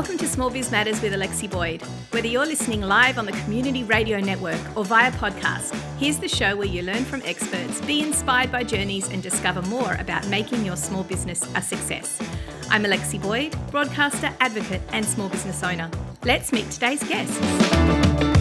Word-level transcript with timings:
Welcome 0.00 0.16
to 0.16 0.28
Small 0.28 0.48
Biz 0.48 0.70
Matters 0.70 1.02
with 1.02 1.12
Alexi 1.12 1.46
Boyd. 1.46 1.82
Whether 2.10 2.28
you're 2.28 2.46
listening 2.46 2.80
live 2.80 3.18
on 3.18 3.26
the 3.26 3.32
Community 3.32 3.84
Radio 3.84 4.18
Network 4.18 4.58
or 4.74 4.82
via 4.82 5.12
podcast, 5.12 5.74
here's 5.98 6.16
the 6.16 6.26
show 6.26 6.56
where 6.56 6.66
you 6.66 6.80
learn 6.80 7.04
from 7.04 7.20
experts, 7.26 7.82
be 7.82 8.00
inspired 8.00 8.50
by 8.50 8.64
journeys, 8.64 9.10
and 9.10 9.22
discover 9.22 9.60
more 9.60 9.96
about 9.96 10.26
making 10.28 10.64
your 10.64 10.76
small 10.76 11.04
business 11.04 11.46
a 11.54 11.60
success. 11.60 12.18
I'm 12.70 12.84
Alexi 12.84 13.20
Boyd, 13.20 13.54
broadcaster, 13.70 14.34
advocate, 14.40 14.80
and 14.88 15.04
small 15.04 15.28
business 15.28 15.62
owner. 15.62 15.90
Let's 16.24 16.50
meet 16.50 16.70
today's 16.70 17.04
guests. 17.04 18.39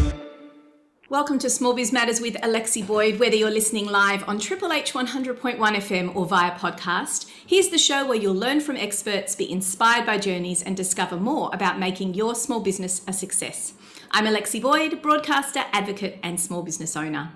Welcome 1.09 1.39
to 1.39 1.49
Small 1.49 1.73
Biz 1.73 1.91
Matters 1.91 2.21
with 2.21 2.35
Alexi 2.35 2.85
Boyd. 2.85 3.19
Whether 3.19 3.35
you're 3.35 3.49
listening 3.49 3.87
live 3.87 4.23
on 4.29 4.37
Triple 4.37 4.71
H 4.71 4.93
100.1 4.93 5.57
FM 5.57 6.15
or 6.15 6.27
via 6.27 6.51
podcast, 6.51 7.27
here's 7.47 7.69
the 7.69 7.79
show 7.79 8.05
where 8.05 8.15
you'll 8.15 8.35
learn 8.35 8.59
from 8.59 8.77
experts, 8.77 9.35
be 9.35 9.51
inspired 9.51 10.05
by 10.05 10.19
journeys, 10.19 10.61
and 10.61 10.77
discover 10.77 11.17
more 11.17 11.49
about 11.51 11.79
making 11.79 12.13
your 12.13 12.35
small 12.35 12.59
business 12.59 13.01
a 13.07 13.13
success. 13.13 13.73
I'm 14.11 14.25
Alexi 14.25 14.61
Boyd, 14.61 15.01
broadcaster, 15.01 15.63
advocate, 15.73 16.19
and 16.21 16.39
small 16.39 16.61
business 16.61 16.95
owner. 16.95 17.31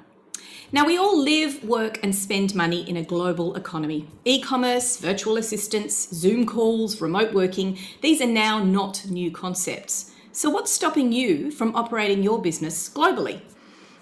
Now, 0.72 0.86
we 0.86 0.96
all 0.96 1.20
live, 1.20 1.64
work, 1.64 2.00
and 2.04 2.14
spend 2.14 2.54
money 2.54 2.88
in 2.88 2.98
a 2.98 3.04
global 3.04 3.56
economy. 3.56 4.08
E 4.24 4.40
commerce, 4.40 4.98
virtual 4.98 5.38
assistants, 5.38 6.14
Zoom 6.14 6.46
calls, 6.46 7.02
remote 7.02 7.34
working, 7.34 7.80
these 8.02 8.22
are 8.22 8.28
now 8.28 8.64
not 8.64 9.08
new 9.10 9.32
concepts. 9.32 10.12
So, 10.32 10.52
what's 10.52 10.72
stopping 10.72 11.12
you 11.12 11.50
from 11.50 11.76
operating 11.76 12.22
your 12.22 12.40
business 12.40 12.88
globally? 12.88 13.42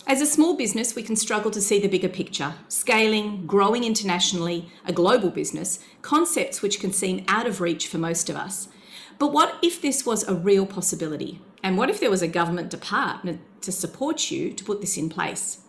As 0.08 0.20
a 0.20 0.26
small 0.26 0.58
business, 0.58 0.96
we 0.96 1.04
can 1.04 1.16
struggle 1.16 1.52
to 1.52 1.62
see 1.62 1.80
the 1.80 1.88
bigger 1.88 2.10
picture 2.10 2.56
scaling, 2.68 3.46
growing 3.46 3.84
internationally, 3.84 4.70
a 4.84 4.92
global 4.92 5.30
business, 5.30 5.80
concepts 6.02 6.62
which 6.62 6.80
can 6.80 6.92
seem 6.92 7.24
out 7.28 7.46
of 7.46 7.62
reach 7.62 7.88
for 7.88 8.00
most 8.00 8.30
of 8.30 8.36
us. 8.36 8.68
But 9.20 9.32
what 9.32 9.58
if 9.62 9.80
this 9.80 10.04
was 10.06 10.28
a 10.28 10.34
real 10.34 10.66
possibility? 10.66 11.40
And 11.64 11.78
what 11.78 11.92
if 11.92 12.00
there 12.00 12.10
was 12.10 12.24
a 12.24 12.28
government 12.28 12.72
department 12.72 13.42
to 13.62 13.72
support 13.72 14.32
you 14.32 14.52
to 14.54 14.64
put 14.64 14.82
this 14.82 14.98
in 14.98 15.08
place? 15.08 15.60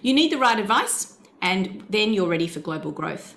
You 0.00 0.14
need 0.14 0.30
the 0.30 0.38
right 0.38 0.58
advice, 0.58 1.18
and 1.42 1.84
then 1.90 2.14
you're 2.14 2.28
ready 2.28 2.46
for 2.46 2.60
global 2.60 2.92
growth. 2.92 3.34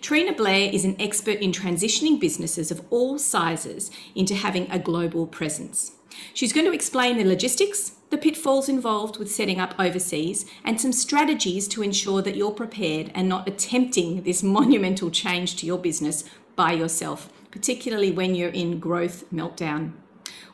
Trena 0.00 0.36
Blair 0.36 0.70
is 0.72 0.84
an 0.84 0.96
expert 1.00 1.40
in 1.40 1.50
transitioning 1.50 2.20
businesses 2.20 2.70
of 2.70 2.82
all 2.90 3.18
sizes 3.18 3.90
into 4.14 4.36
having 4.36 4.70
a 4.70 4.78
global 4.78 5.26
presence. 5.26 5.92
She's 6.34 6.52
going 6.52 6.66
to 6.66 6.72
explain 6.72 7.16
the 7.16 7.24
logistics, 7.24 7.92
the 8.10 8.18
pitfalls 8.18 8.68
involved 8.68 9.18
with 9.18 9.30
setting 9.30 9.60
up 9.60 9.74
overseas, 9.78 10.46
and 10.64 10.80
some 10.80 10.92
strategies 10.92 11.68
to 11.68 11.82
ensure 11.82 12.22
that 12.22 12.36
you're 12.36 12.50
prepared 12.50 13.10
and 13.14 13.28
not 13.28 13.48
attempting 13.48 14.22
this 14.22 14.42
monumental 14.58 15.10
change 15.10 15.56
to 15.56 15.66
your 15.66 15.78
business 15.78 16.24
by 16.56 16.72
yourself, 16.72 17.30
particularly 17.50 18.10
when 18.10 18.34
you're 18.34 18.48
in 18.50 18.78
growth 18.78 19.24
meltdown. 19.32 19.92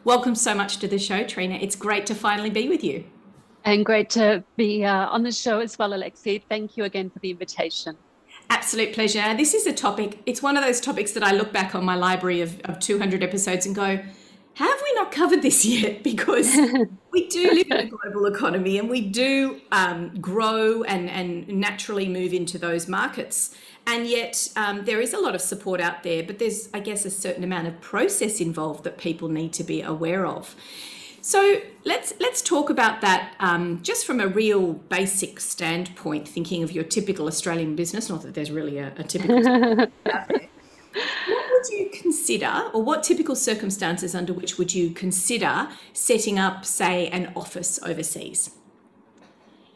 Welcome 0.02 0.34
so 0.34 0.55
much 0.55 0.78
to 0.78 0.88
the 0.88 0.98
show, 0.98 1.24
Trena. 1.24 1.62
It's 1.62 1.77
great 1.77 2.06
to 2.06 2.14
finally 2.14 2.50
be 2.50 2.69
with 2.69 2.84
you. 2.84 3.05
And 3.64 3.84
great 3.86 4.11
to 4.11 4.44
be 4.56 4.84
uh, 4.84 5.06
on 5.08 5.22
the 5.22 5.33
show 5.33 5.61
as 5.61 5.78
well, 5.78 5.91
Alexi. 5.91 6.42
Thank 6.48 6.77
you 6.77 6.84
again 6.84 7.08
for 7.08 7.18
the 7.20 7.30
invitation. 7.30 7.96
Absolute 8.50 8.92
pleasure. 8.92 9.34
This 9.34 9.55
is 9.55 9.66
a 9.66 9.72
topic, 9.72 10.18
it's 10.27 10.42
one 10.42 10.58
of 10.58 10.64
those 10.64 10.80
topics 10.80 11.12
that 11.12 11.22
I 11.22 11.33
look 11.33 11.52
back 11.52 11.74
on 11.74 11.84
my 11.84 11.94
library 11.94 12.42
of, 12.42 12.61
of 12.64 12.78
200 12.78 13.22
episodes 13.22 13.64
and 13.64 13.74
go, 13.74 14.00
have 14.55 14.83
we 14.84 14.94
not 14.94 15.10
covered 15.10 15.42
this 15.42 15.64
yet? 15.64 16.02
Because 16.02 16.56
we 17.12 17.28
do 17.28 17.50
live 17.52 17.66
in 17.70 17.72
a 17.72 17.86
global 17.86 18.27
economy 18.27 18.78
and 18.78 18.88
we 18.88 19.00
do 19.00 19.61
um, 19.72 20.20
grow 20.20 20.83
and, 20.84 21.11
and 21.11 21.48
naturally 21.48 22.08
move 22.08 22.33
into 22.33 22.58
those 22.58 22.88
markets. 22.88 23.55
And 23.86 24.06
yet, 24.06 24.48
um, 24.56 24.84
there 24.84 25.00
is 25.00 25.12
a 25.12 25.19
lot 25.19 25.34
of 25.34 25.41
support 25.42 25.80
out 25.80 26.05
there, 26.05 26.22
but 26.22 26.38
there's, 26.38 26.69
I 26.72 26.80
guess, 26.80 27.05
a 27.05 27.11
certain 27.11 27.44
amount 27.44 27.66
of 27.66 27.80
process 27.80 28.41
involved 28.41 28.84
that 28.84 28.96
people 28.96 29.28
need 29.28 29.52
to 29.55 29.64
be 29.64 29.83
aware 29.83 30.27
of. 30.27 30.55
So 31.20 31.61
let's 31.84 32.12
let's 32.20 32.42
talk 32.42 32.68
about 32.68 33.01
that 33.01 33.34
um, 33.40 33.83
just 33.83 34.07
from 34.07 34.20
a 34.20 34.27
real 34.27 34.74
basic 34.74 35.40
standpoint. 35.40 36.28
Thinking 36.28 36.62
of 36.62 36.70
your 36.73 36.84
typical 36.84 37.27
Australian 37.27 37.77
business, 37.77 38.11
not 38.11 38.23
that 38.23 38.34
there's 38.34 38.51
really 38.51 38.77
a, 38.78 38.92
a 38.96 39.05
typical 39.05 39.48
out 40.12 40.28
there 40.28 40.48
what 41.27 41.43
would 41.64 41.79
you 41.79 41.91
consider, 41.91 42.70
or 42.73 42.83
what 42.83 43.02
typical 43.02 43.36
circumstances 43.36 44.14
under 44.14 44.33
which 44.33 44.58
would 44.58 44.75
you 44.75 44.91
consider 44.91 45.69
setting 45.92 46.39
up, 46.39 46.64
say, 46.64 47.08
an 47.08 47.33
office 47.36 47.79
overseas? 47.83 48.51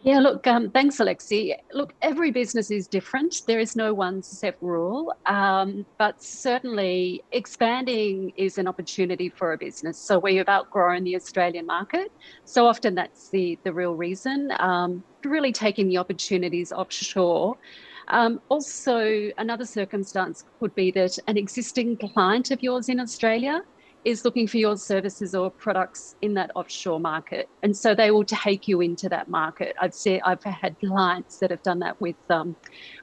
Yeah, 0.03 0.21
look, 0.21 0.47
um, 0.47 0.71
thanks, 0.71 0.99
Alexi. 0.99 1.55
Look, 1.73 1.93
every 2.03 2.31
business 2.31 2.71
is 2.71 2.87
different. 2.87 3.43
There 3.47 3.59
is 3.59 3.75
no 3.75 3.93
one 3.93 4.23
set 4.23 4.57
rule, 4.61 5.13
um, 5.27 5.85
but 5.99 6.23
certainly 6.23 7.23
expanding 7.33 8.33
is 8.37 8.59
an 8.59 8.69
opportunity 8.69 9.29
for 9.29 9.53
a 9.55 9.59
business. 9.59 9.99
So 9.99 10.19
we 10.21 10.37
have 10.37 10.49
outgrown 10.49 11.03
the 11.03 11.17
Australian 11.17 11.67
market. 11.67 12.13
So 12.45 12.67
often 12.67 12.95
that's 12.95 13.29
the 13.29 13.59
the 13.65 13.73
real 13.73 13.95
reason. 13.95 14.53
Um, 14.61 15.03
really 15.25 15.53
taking 15.53 15.89
the 15.89 15.99
opportunities 15.99 16.71
offshore 16.71 17.59
um, 18.09 18.41
also, 18.49 19.31
another 19.39 19.67
circumstance 19.67 20.45
could 20.61 20.75
be 20.75 20.91
that 20.93 21.19
an 21.27 21.37
existing 21.37 21.97
client 21.97 22.51
of 22.51 22.63
yours 22.63 22.89
in 22.89 23.01
Australia 23.01 23.63
is 24.05 24.25
looking 24.25 24.47
for 24.47 24.57
your 24.57 24.77
services 24.77 25.35
or 25.35 25.51
products 25.51 26.17
in 26.23 26.33
that 26.35 26.51
offshore 26.55 27.01
market, 27.01 27.49
and 27.63 27.77
so 27.77 27.95
they 27.95 28.11
will 28.11 28.25
take 28.25 28.67
you 28.67 28.81
into 28.81 29.09
that 29.09 29.29
market. 29.29 29.77
I've 29.81 29.93
seen, 29.93 30.21
I've 30.25 30.43
had 30.43 30.79
clients 30.79 31.39
that 31.39 31.51
have 31.51 31.63
done 31.63 31.81
that 31.81 32.01
with 32.01 32.17
um, 32.31 32.57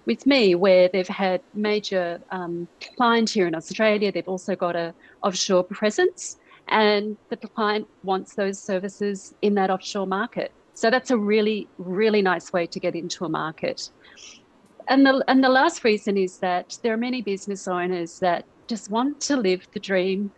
with 0.06 0.26
me, 0.26 0.56
where 0.56 0.90
they've 0.92 1.08
had 1.08 1.42
major 1.54 2.20
um, 2.32 2.68
client 2.98 3.30
here 3.30 3.46
in 3.46 3.54
Australia. 3.54 4.12
They've 4.12 4.28
also 4.28 4.56
got 4.56 4.76
a 4.76 4.96
offshore 5.22 5.66
presence, 5.66 6.38
and 6.70 7.18
the 7.30 7.38
client 7.38 7.88
wants 8.04 8.34
those 8.34 8.60
services 8.60 9.36
in 9.42 9.54
that 9.56 9.70
offshore 9.70 10.08
market. 10.08 10.52
So 10.74 10.90
that's 10.90 11.12
a 11.12 11.18
really, 11.18 11.70
really 11.78 12.22
nice 12.22 12.52
way 12.52 12.68
to 12.68 12.80
get 12.82 12.96
into 12.96 13.24
a 13.24 13.30
market 13.30 13.90
and 14.88 15.06
the 15.06 15.24
and 15.28 15.44
the 15.44 15.50
last 15.50 15.84
reason 15.84 16.18
is 16.18 16.40
that 16.40 16.78
there 16.84 16.94
are 16.94 16.98
many 16.98 17.22
business 17.22 17.68
owners 17.68 18.20
that 18.20 18.46
just 18.68 18.90
want 18.90 19.20
to 19.22 19.38
live 19.38 19.68
the 19.74 19.80
dream 19.80 20.32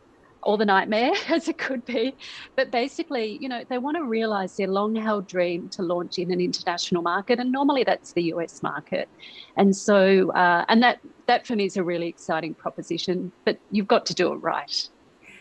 or 0.43 0.57
the 0.57 0.65
nightmare 0.65 1.11
as 1.29 1.47
it 1.47 1.57
could 1.57 1.83
be. 1.85 2.15
But 2.55 2.71
basically 2.71 3.37
you 3.41 3.49
know 3.49 3.63
they 3.69 3.77
want 3.77 3.97
to 3.97 4.03
realize 4.03 4.57
their 4.57 4.67
long 4.67 4.95
held 4.95 5.27
dream 5.27 5.69
to 5.69 5.81
launch 5.81 6.17
in 6.17 6.31
an 6.31 6.41
international 6.41 7.01
market 7.01 7.39
and 7.39 7.51
normally 7.51 7.83
that's 7.83 8.13
the 8.13 8.23
us 8.33 8.63
market. 8.63 9.09
And 9.55 9.75
so 9.75 10.31
uh, 10.31 10.65
and 10.69 10.81
that 10.83 10.99
that 11.27 11.45
for 11.47 11.55
me 11.55 11.65
is 11.65 11.77
a 11.77 11.83
really 11.83 12.07
exciting 12.07 12.53
proposition 12.53 13.31
but 13.45 13.59
you've 13.71 13.87
got 13.87 14.05
to 14.07 14.13
do 14.13 14.33
it 14.33 14.37
right 14.37 14.89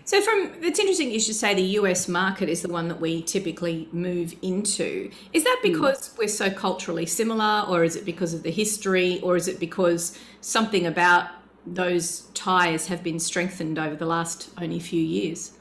so, 0.06 0.22
from 0.22 0.53
it's 0.62 0.78
interesting 0.78 1.11
you 1.11 1.19
should 1.19 1.34
say 1.34 1.53
the 1.53 1.71
US 1.81 2.06
market 2.06 2.49
is 2.49 2.62
the 2.62 2.69
one 2.69 2.87
that 2.87 3.00
we 3.00 3.22
typically 3.22 3.89
move 3.91 4.37
into. 4.41 5.11
Is 5.33 5.43
that 5.43 5.59
hmm. 5.62 5.72
because 5.72 6.11
mm. 6.11 6.19
we're 6.19 6.28
so 6.28 6.49
culturally 6.49 7.06
similar, 7.06 7.65
or 7.69 7.83
is 7.83 7.97
it 7.97 8.05
because 8.05 8.33
of 8.33 8.44
the 8.44 8.53
history, 8.53 9.21
or 9.21 9.34
is 9.34 9.49
it 9.49 9.59
because 9.59 10.17
something 10.41 10.87
about 10.87 11.31
those 11.67 12.28
ties 12.34 12.87
have 12.87 13.03
been 13.03 13.19
strengthened 13.19 13.81
over 13.81 13.97
the 13.97 14.06
last 14.06 14.50
only 14.62 14.78
few 14.78 15.03
years? 15.03 15.56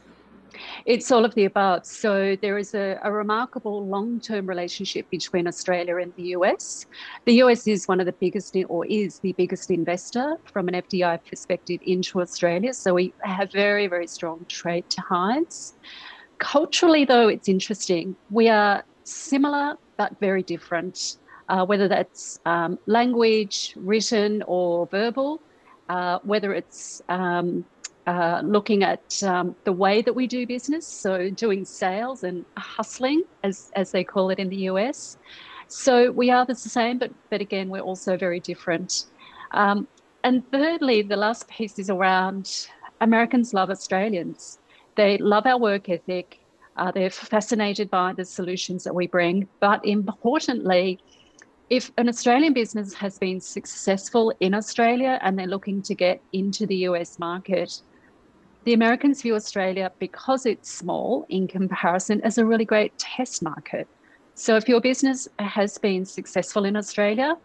It's 0.85 1.11
all 1.11 1.25
of 1.25 1.35
the 1.35 1.45
above. 1.45 1.85
So 1.85 2.35
there 2.41 2.57
is 2.57 2.73
a, 2.73 2.99
a 3.03 3.11
remarkable 3.11 3.85
long-term 3.85 4.47
relationship 4.47 5.09
between 5.09 5.47
Australia 5.47 5.97
and 5.97 6.13
the 6.15 6.35
US. 6.37 6.85
The 7.25 7.33
US 7.43 7.67
is 7.67 7.87
one 7.87 7.99
of 7.99 8.05
the 8.05 8.13
biggest, 8.13 8.55
or 8.67 8.85
is 8.85 9.19
the 9.19 9.33
biggest 9.33 9.71
investor 9.71 10.37
from 10.51 10.67
an 10.67 10.75
FDI 10.75 11.19
perspective 11.29 11.79
into 11.85 12.21
Australia. 12.21 12.73
So 12.73 12.93
we 12.93 13.13
have 13.21 13.51
very, 13.51 13.87
very 13.87 14.07
strong 14.07 14.45
trade 14.47 14.85
ties. 14.89 15.73
Culturally, 16.39 17.05
though, 17.05 17.27
it's 17.27 17.47
interesting. 17.47 18.15
We 18.29 18.49
are 18.49 18.83
similar 19.03 19.77
but 19.97 20.19
very 20.19 20.43
different. 20.43 21.17
Uh, 21.47 21.63
whether 21.63 21.87
that's 21.87 22.39
um, 22.45 22.79
language, 22.87 23.73
written 23.75 24.43
or 24.47 24.87
verbal, 24.87 25.39
uh, 25.89 26.17
whether 26.23 26.53
it's 26.53 27.01
um, 27.09 27.63
uh, 28.07 28.41
looking 28.43 28.83
at 28.83 29.23
um, 29.23 29.55
the 29.63 29.71
way 29.71 30.01
that 30.01 30.13
we 30.13 30.27
do 30.27 30.45
business, 30.45 30.85
so 30.85 31.29
doing 31.31 31.65
sales 31.65 32.23
and 32.23 32.45
hustling, 32.57 33.23
as, 33.43 33.71
as 33.75 33.91
they 33.91 34.03
call 34.03 34.29
it 34.29 34.39
in 34.39 34.49
the 34.49 34.69
US. 34.71 35.17
So 35.67 36.11
we 36.11 36.29
are 36.29 36.45
the 36.45 36.55
same, 36.55 36.99
but, 36.99 37.11
but 37.29 37.41
again, 37.41 37.69
we're 37.69 37.81
also 37.81 38.15
very 38.17 38.39
different. 38.39 39.05
Um, 39.51 39.87
and 40.23 40.43
thirdly, 40.51 41.01
the 41.01 41.15
last 41.15 41.47
piece 41.47 41.79
is 41.79 41.89
around 41.89 42.67
Americans 43.01 43.53
love 43.53 43.69
Australians. 43.69 44.59
They 44.95 45.17
love 45.17 45.45
our 45.45 45.59
work 45.59 45.89
ethic. 45.89 46.39
Uh, 46.77 46.91
they're 46.91 47.09
fascinated 47.09 47.89
by 47.89 48.13
the 48.13 48.25
solutions 48.25 48.83
that 48.83 48.93
we 48.93 49.07
bring. 49.07 49.47
But 49.59 49.85
importantly, 49.85 50.99
if 51.69 51.91
an 51.97 52.07
Australian 52.07 52.53
business 52.53 52.93
has 52.93 53.17
been 53.17 53.39
successful 53.39 54.33
in 54.39 54.53
Australia 54.53 55.19
and 55.21 55.37
they're 55.37 55.47
looking 55.47 55.81
to 55.83 55.95
get 55.95 56.21
into 56.33 56.65
the 56.65 56.75
US 56.89 57.17
market, 57.17 57.81
the 58.65 58.73
Americans 58.73 59.21
view 59.21 59.35
Australia 59.35 59.91
because 59.99 60.47
it's 60.47 60.71
small 60.71 61.25
in 61.29 61.47
comparison 61.47 62.19
as 62.21 62.39
a 62.39 62.45
really 62.45 62.65
great 62.65 62.97
test 62.97 63.43
market. 63.43 63.87
So 64.33 64.55
if 64.55 64.67
your 64.67 64.81
business 64.81 65.27
has 65.37 65.77
been 65.77 66.03
successful 66.03 66.65
in 66.65 66.75
Australia, 66.75 67.37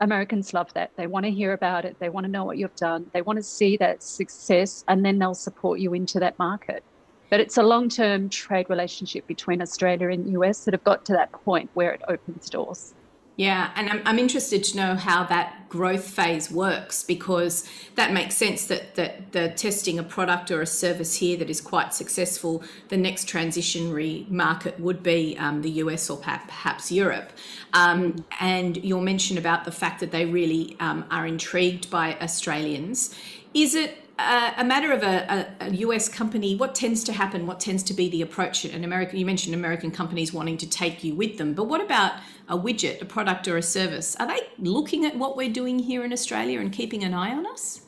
Americans 0.00 0.52
love 0.52 0.72
that. 0.74 0.90
They 0.96 1.06
want 1.06 1.24
to 1.24 1.30
hear 1.30 1.52
about 1.52 1.84
it. 1.84 1.96
They 2.00 2.08
want 2.08 2.26
to 2.26 2.30
know 2.30 2.44
what 2.44 2.58
you've 2.58 2.74
done. 2.74 3.06
They 3.14 3.22
want 3.22 3.36
to 3.36 3.44
see 3.44 3.76
that 3.76 4.02
success 4.02 4.84
and 4.88 5.04
then 5.04 5.20
they'll 5.20 5.34
support 5.34 5.78
you 5.78 5.94
into 5.94 6.18
that 6.18 6.36
market. 6.38 6.82
But 7.30 7.38
it's 7.38 7.56
a 7.58 7.62
long 7.62 7.88
term 7.88 8.28
trade 8.28 8.68
relationship 8.68 9.26
between 9.28 9.62
Australia 9.62 10.10
and 10.10 10.28
US 10.32 10.64
that 10.64 10.74
have 10.74 10.84
got 10.84 11.04
to 11.06 11.12
that 11.12 11.30
point 11.30 11.70
where 11.74 11.92
it 11.92 12.02
opens 12.08 12.50
doors. 12.50 12.92
Yeah, 13.36 13.70
and 13.76 13.90
I'm, 13.90 14.02
I'm 14.06 14.18
interested 14.18 14.64
to 14.64 14.76
know 14.78 14.94
how 14.94 15.24
that 15.24 15.68
growth 15.68 16.08
phase 16.08 16.50
works 16.50 17.04
because 17.04 17.68
that 17.94 18.12
makes 18.12 18.34
sense 18.34 18.66
that, 18.68 18.94
that 18.94 19.32
the 19.32 19.50
testing 19.50 19.98
a 19.98 20.02
product 20.02 20.50
or 20.50 20.62
a 20.62 20.66
service 20.66 21.16
here 21.16 21.36
that 21.36 21.50
is 21.50 21.60
quite 21.60 21.92
successful, 21.92 22.62
the 22.88 22.96
next 22.96 23.28
transitionary 23.28 24.26
market 24.30 24.80
would 24.80 25.02
be 25.02 25.36
um, 25.38 25.60
the 25.60 25.70
US 25.82 26.08
or 26.08 26.16
perhaps 26.16 26.90
Europe. 26.90 27.30
Um, 27.74 28.24
and 28.40 28.78
your 28.78 29.02
mention 29.02 29.36
about 29.36 29.66
the 29.66 29.72
fact 29.72 30.00
that 30.00 30.12
they 30.12 30.24
really 30.24 30.74
um, 30.80 31.04
are 31.10 31.26
intrigued 31.26 31.90
by 31.90 32.16
Australians. 32.20 33.14
Is 33.52 33.74
it 33.74 33.98
a 34.18 34.64
matter 34.64 34.92
of 34.92 35.02
a, 35.02 35.46
a, 35.60 35.66
a, 35.66 35.70
US 35.76 36.08
company, 36.08 36.56
what 36.56 36.74
tends 36.74 37.04
to 37.04 37.12
happen? 37.12 37.46
What 37.46 37.60
tends 37.60 37.82
to 37.84 37.94
be 37.94 38.08
the 38.08 38.22
approach? 38.22 38.64
And 38.64 38.84
American, 38.84 39.18
you 39.18 39.26
mentioned 39.26 39.54
American 39.54 39.90
companies 39.90 40.32
wanting 40.32 40.56
to 40.58 40.68
take 40.68 41.04
you 41.04 41.14
with 41.14 41.36
them, 41.36 41.52
but 41.52 41.64
what 41.64 41.82
about 41.82 42.14
a 42.48 42.56
widget, 42.56 43.02
a 43.02 43.04
product, 43.04 43.46
or 43.46 43.56
a 43.58 43.62
service? 43.62 44.16
Are 44.16 44.26
they 44.26 44.40
looking 44.58 45.04
at 45.04 45.16
what 45.16 45.36
we're 45.36 45.52
doing 45.52 45.78
here 45.78 46.04
in 46.04 46.12
Australia 46.12 46.60
and 46.60 46.72
keeping 46.72 47.04
an 47.04 47.12
eye 47.12 47.32
on 47.32 47.46
us? 47.46 47.82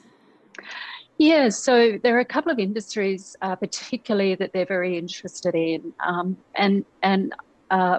Yeah, 1.17 1.49
so 1.49 1.99
there 2.03 2.17
are 2.17 2.21
a 2.21 2.25
couple 2.25 2.53
of 2.53 2.59
industries, 2.59 3.35
uh, 3.43 3.57
particularly 3.57 4.35
that 4.37 4.53
they're 4.53 4.67
very 4.67 4.97
interested 4.99 5.55
in, 5.55 5.93
um, 6.07 6.37
and 6.55 6.85
and 7.03 7.35
uh, 7.71 7.99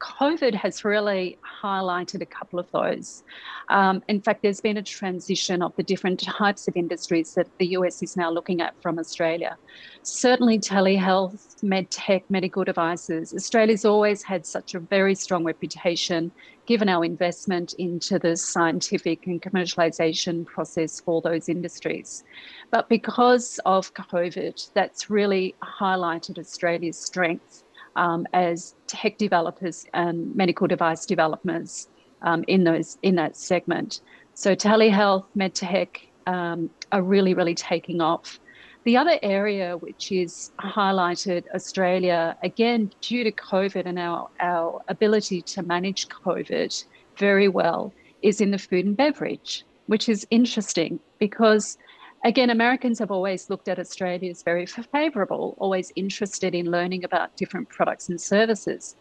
COVID 0.00 0.54
has 0.54 0.84
really 0.84 1.38
highlighted 1.62 2.22
a 2.22 2.26
couple 2.26 2.58
of 2.58 2.70
those. 2.72 3.22
Um, 3.68 4.02
in 4.08 4.20
fact, 4.20 4.42
there's 4.42 4.60
been 4.60 4.78
a 4.78 4.82
transition 4.82 5.62
of 5.62 5.76
the 5.76 5.82
different 5.82 6.20
types 6.20 6.66
of 6.66 6.76
industries 6.76 7.34
that 7.34 7.46
the 7.58 7.66
US 7.78 8.02
is 8.02 8.16
now 8.16 8.30
looking 8.30 8.60
at 8.60 8.74
from 8.82 8.98
Australia. 8.98 9.56
Certainly, 10.02 10.60
telehealth, 10.60 11.62
medtech, 11.62 12.24
medical 12.30 12.64
devices. 12.64 13.34
Australia's 13.34 13.84
always 13.84 14.22
had 14.22 14.46
such 14.46 14.74
a 14.74 14.80
very 14.80 15.14
strong 15.14 15.44
reputation 15.44 16.32
given 16.66 16.88
our 16.88 17.04
investment 17.04 17.74
into 17.78 18.18
the 18.18 18.36
scientific 18.36 19.26
and 19.26 19.42
commercialization 19.42 20.46
process 20.46 21.00
for 21.00 21.20
those 21.20 21.48
industries. 21.48 22.22
But 22.70 22.88
because 22.88 23.58
of 23.66 23.92
COVID, 23.94 24.72
that's 24.72 25.10
really 25.10 25.54
highlighted 25.62 26.38
Australia's 26.38 26.98
strength 26.98 27.64
um, 27.96 28.26
as 28.32 28.74
tech 28.86 29.18
developers 29.18 29.86
and 29.94 30.34
medical 30.34 30.66
device 30.66 31.06
developers 31.06 31.88
um, 32.22 32.44
in 32.48 32.64
those 32.64 32.98
in 33.02 33.16
that 33.16 33.36
segment. 33.36 34.00
So 34.34 34.54
telehealth, 34.54 35.24
medtech 35.36 35.88
um, 36.26 36.70
are 36.92 37.02
really 37.02 37.34
really 37.34 37.54
taking 37.54 38.00
off. 38.00 38.40
The 38.84 38.96
other 38.96 39.18
area 39.22 39.76
which 39.76 40.10
is 40.10 40.52
highlighted 40.58 41.44
Australia 41.54 42.36
again 42.42 42.90
due 43.02 43.24
to 43.24 43.32
COVID 43.32 43.84
and 43.86 43.98
our 43.98 44.28
our 44.40 44.82
ability 44.88 45.42
to 45.42 45.62
manage 45.62 46.08
COVID 46.08 46.84
very 47.16 47.48
well 47.48 47.92
is 48.22 48.40
in 48.40 48.50
the 48.50 48.58
food 48.58 48.86
and 48.86 48.96
beverage, 48.96 49.64
which 49.86 50.08
is 50.08 50.26
interesting 50.30 51.00
because 51.18 51.78
again, 52.24 52.50
Americans 52.50 52.98
have 52.98 53.10
always 53.10 53.50
looked 53.50 53.68
at 53.68 53.78
Australia 53.78 54.30
as 54.30 54.42
very 54.42 54.66
favourable, 54.66 55.56
always 55.58 55.92
interested 55.96 56.54
in 56.54 56.70
learning 56.70 57.04
about 57.04 57.36
different 57.36 57.68
products 57.68 58.08
and 58.08 58.20
services. 58.20 58.96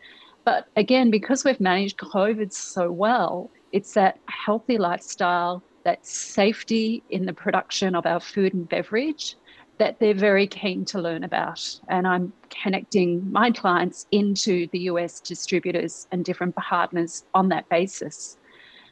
But 0.46 0.68
again, 0.76 1.12
because 1.12 1.44
we've 1.44 1.60
managed 1.60 1.98
COVID 1.98 2.52
so 2.54 2.92
well, 2.92 3.50
it's 3.72 3.94
that 3.94 4.20
healthy 4.28 4.78
lifestyle, 4.78 5.62
that 5.84 6.06
safety 6.06 7.04
in 7.10 7.26
the 7.26 7.34
production 7.34 7.96
of 7.96 8.06
our 8.06 8.20
food 8.20 8.54
and 8.54 8.68
beverage 8.68 9.36
that 9.80 9.98
they're 10.00 10.14
very 10.14 10.46
keen 10.46 10.84
to 10.84 11.02
learn 11.02 11.24
about. 11.24 11.80
And 11.88 12.06
I'm 12.06 12.34
connecting 12.50 13.32
my 13.32 13.50
clients 13.50 14.08
into 14.12 14.68
the 14.72 14.80
US 14.92 15.22
distributors 15.22 16.08
and 16.12 16.24
different 16.24 16.56
partners 16.56 17.26
on 17.34 17.48
that 17.50 17.68
basis. 17.70 18.38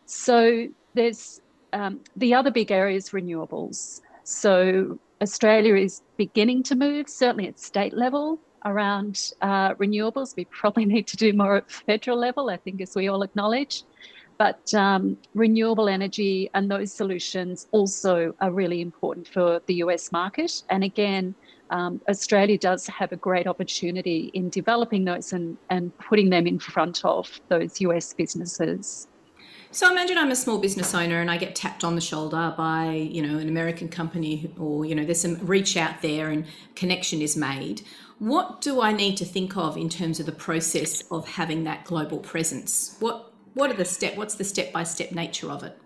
So 0.06 0.68
there's 0.94 1.42
um, 1.74 2.00
the 2.16 2.34
other 2.34 2.52
big 2.52 2.72
area 2.72 2.96
is 2.96 3.10
renewables. 3.10 4.02
So 4.30 5.00
Australia 5.22 5.76
is 5.76 6.02
beginning 6.18 6.62
to 6.64 6.76
move, 6.76 7.08
certainly 7.08 7.48
at 7.48 7.62
state 7.62 7.94
level, 7.94 8.40
around 8.66 9.32
uh, 9.42 9.74
renewables. 9.76 10.36
We 10.36 10.44
probably 10.44 10.84
need 10.84 11.08
to 11.08 11.16
do 11.16 11.32
more 11.32 11.56
at 11.56 11.72
federal 11.72 12.18
level, 12.18 12.50
I 12.50 12.58
think, 12.58 12.82
as 12.82 12.94
we 12.94 13.08
all 13.08 13.22
acknowledge. 13.22 13.84
But 14.38 14.74
um, 14.74 15.18
renewable 15.34 15.88
energy 15.88 16.50
and 16.54 16.70
those 16.70 16.92
solutions 16.92 17.68
also 17.72 18.36
are 18.42 18.52
really 18.52 18.82
important 18.82 19.30
for 19.30 19.62
the 19.66 19.76
US 19.76 20.12
market. 20.12 20.62
And 20.70 20.84
again, 20.84 21.34
um, 21.70 22.02
Australia 22.10 22.58
does 22.58 22.86
have 22.88 23.14
a 23.14 23.16
great 23.16 23.48
opportunity 23.48 24.30
in 24.34 24.50
developing 24.50 25.06
those 25.06 25.32
and, 25.32 25.58
and 25.70 25.98
putting 26.00 26.32
them 26.32 26.48
in 26.48 26.60
front 26.60 27.06
of 27.06 27.40
those 27.48 27.80
US 27.80 28.14
businesses. 28.14 29.08
So 29.72 29.92
imagine 29.92 30.18
I'm 30.18 30.32
a 30.32 30.36
small 30.36 30.60
business 30.60 30.94
owner 30.94 31.20
and 31.20 31.30
I 31.30 31.38
get 31.38 31.56
tapped 31.56 31.84
on 31.84 31.96
the 31.96 32.02
shoulder 32.02 32.54
by, 32.58 32.92
you 32.94 33.22
know, 33.22 33.38
an 33.38 33.50
American 33.50 33.90
company 33.90 34.52
or, 34.58 34.86
you 34.86 34.96
know, 34.96 35.04
there's 35.04 35.22
some 35.22 35.38
reach 35.46 35.76
out 35.76 36.02
there 36.02 36.30
and 36.30 36.46
connection 36.76 37.22
is 37.22 37.36
made. 37.36 37.82
What 38.20 38.62
do 38.62 38.82
I 38.82 38.94
need 38.94 39.18
to 39.18 39.26
think 39.26 39.58
of 39.58 39.78
in 39.78 39.90
terms 39.90 40.20
of 40.20 40.26
the 40.26 40.32
process 40.32 41.04
of 41.12 41.28
having 41.28 41.66
that 41.66 41.84
global 41.86 42.20
presence? 42.20 42.96
What 43.00 43.34
what 43.54 43.70
are 43.70 43.76
the 43.76 43.86
step 43.86 44.16
what's 44.16 44.36
the 44.36 44.44
step 44.44 44.72
by 44.72 44.84
step 44.84 45.12
nature 45.12 45.52
of 45.52 45.64
it? 45.64 45.78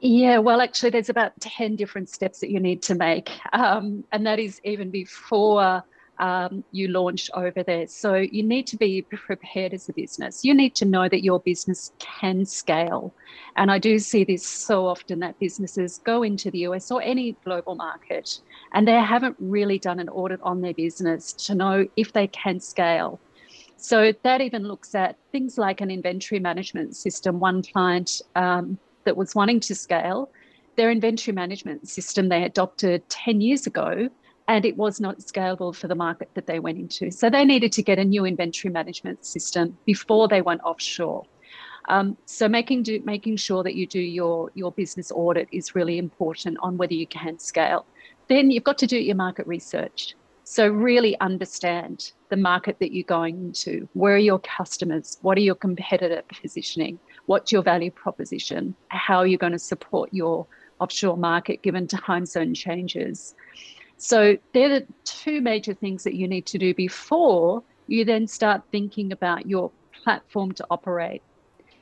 Yeah, 0.00 0.38
well, 0.38 0.62
actually, 0.62 0.90
there's 0.90 1.10
about 1.10 1.38
10 1.40 1.76
different 1.76 2.08
steps 2.08 2.40
that 2.40 2.50
you 2.50 2.58
need 2.58 2.82
to 2.84 2.94
make. 2.94 3.30
Um, 3.52 4.04
and 4.12 4.26
that 4.26 4.38
is 4.38 4.58
even 4.64 4.90
before 4.90 5.84
um, 6.20 6.62
you 6.70 6.88
launch 6.88 7.30
over 7.34 7.62
there. 7.62 7.86
So 7.86 8.14
you 8.14 8.42
need 8.42 8.66
to 8.68 8.76
be 8.76 9.02
prepared 9.02 9.72
as 9.72 9.88
a 9.88 9.92
business. 9.94 10.44
You 10.44 10.54
need 10.54 10.74
to 10.76 10.84
know 10.84 11.08
that 11.08 11.24
your 11.24 11.40
business 11.40 11.92
can 11.98 12.44
scale. 12.44 13.12
And 13.56 13.70
I 13.70 13.78
do 13.78 13.98
see 13.98 14.24
this 14.24 14.46
so 14.46 14.86
often 14.86 15.18
that 15.20 15.38
businesses 15.40 15.98
go 16.04 16.22
into 16.22 16.50
the 16.50 16.58
US 16.68 16.90
or 16.90 17.02
any 17.02 17.32
global 17.42 17.74
market 17.74 18.38
and 18.72 18.86
they 18.86 18.92
haven't 18.92 19.36
really 19.40 19.78
done 19.78 19.98
an 19.98 20.10
audit 20.10 20.40
on 20.42 20.60
their 20.60 20.74
business 20.74 21.32
to 21.32 21.54
know 21.54 21.86
if 21.96 22.12
they 22.12 22.26
can 22.26 22.60
scale. 22.60 23.18
So 23.78 24.12
that 24.22 24.42
even 24.42 24.64
looks 24.68 24.94
at 24.94 25.16
things 25.32 25.56
like 25.56 25.80
an 25.80 25.90
inventory 25.90 26.38
management 26.38 26.96
system. 26.96 27.40
One 27.40 27.62
client 27.62 28.20
um, 28.36 28.78
that 29.04 29.16
was 29.16 29.34
wanting 29.34 29.60
to 29.60 29.74
scale, 29.74 30.30
their 30.76 30.90
inventory 30.90 31.34
management 31.34 31.88
system 31.88 32.28
they 32.28 32.44
adopted 32.44 33.08
10 33.08 33.40
years 33.40 33.66
ago 33.66 34.10
and 34.50 34.64
it 34.64 34.76
was 34.76 35.00
not 35.00 35.20
scalable 35.20 35.72
for 35.72 35.86
the 35.86 35.94
market 35.94 36.28
that 36.34 36.48
they 36.48 36.58
went 36.58 36.76
into. 36.76 37.12
So 37.12 37.30
they 37.30 37.44
needed 37.44 37.70
to 37.70 37.82
get 37.84 38.00
a 38.00 38.04
new 38.04 38.24
inventory 38.24 38.72
management 38.72 39.24
system 39.24 39.78
before 39.86 40.26
they 40.26 40.42
went 40.42 40.60
offshore. 40.64 41.22
Um, 41.88 42.16
so 42.26 42.48
making 42.48 42.82
do, 42.82 43.00
making 43.04 43.36
sure 43.36 43.62
that 43.62 43.76
you 43.76 43.86
do 43.86 44.00
your 44.00 44.50
your 44.56 44.72
business 44.72 45.12
audit 45.12 45.48
is 45.52 45.76
really 45.76 45.98
important 45.98 46.58
on 46.62 46.76
whether 46.76 46.94
you 46.94 47.06
can 47.06 47.38
scale. 47.38 47.86
Then 48.26 48.50
you've 48.50 48.64
got 48.64 48.76
to 48.78 48.88
do 48.88 48.98
your 48.98 49.14
market 49.14 49.46
research. 49.46 50.16
So 50.42 50.66
really 50.66 51.18
understand 51.20 52.10
the 52.28 52.36
market 52.36 52.80
that 52.80 52.92
you're 52.92 53.04
going 53.04 53.36
into. 53.36 53.88
Where 53.92 54.14
are 54.14 54.26
your 54.30 54.40
customers? 54.40 55.18
What 55.22 55.38
are 55.38 55.42
your 55.42 55.54
competitor 55.54 56.22
positioning? 56.42 56.98
What's 57.26 57.52
your 57.52 57.62
value 57.62 57.92
proposition? 57.92 58.74
How 58.88 59.18
are 59.18 59.28
you 59.28 59.38
going 59.38 59.52
to 59.52 59.60
support 59.60 60.12
your 60.12 60.48
offshore 60.80 61.16
market 61.16 61.62
given 61.62 61.86
time 61.86 62.26
zone 62.26 62.52
changes? 62.52 63.36
So 64.02 64.38
they're 64.54 64.80
the 64.80 64.86
two 65.04 65.42
major 65.42 65.74
things 65.74 66.04
that 66.04 66.14
you 66.14 66.26
need 66.26 66.46
to 66.46 66.58
do 66.58 66.74
before 66.74 67.62
you 67.86 68.06
then 68.06 68.26
start 68.26 68.62
thinking 68.72 69.12
about 69.12 69.46
your 69.46 69.72
platform 70.02 70.52
to 70.52 70.66
operate. 70.70 71.22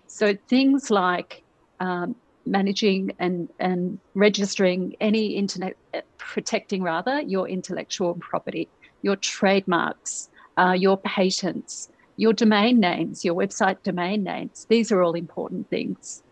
So 0.08 0.36
things 0.48 0.90
like 0.90 1.44
um, 1.78 2.16
managing 2.44 3.12
and, 3.20 3.48
and 3.60 4.00
registering 4.14 4.96
any 5.00 5.36
internet, 5.36 5.74
uh, 5.94 6.00
protecting 6.16 6.82
rather 6.82 7.20
your 7.20 7.48
intellectual 7.48 8.18
property, 8.20 8.68
your 9.00 9.14
trademarks, 9.14 10.28
uh, 10.56 10.74
your 10.76 10.96
patents, 10.96 11.88
your 12.16 12.32
domain 12.32 12.80
names, 12.80 13.24
your 13.24 13.36
website 13.36 13.80
domain 13.84 14.24
names. 14.24 14.66
These 14.68 14.90
are 14.90 15.02
all 15.02 15.14
important 15.14 15.70
things. 15.70 16.24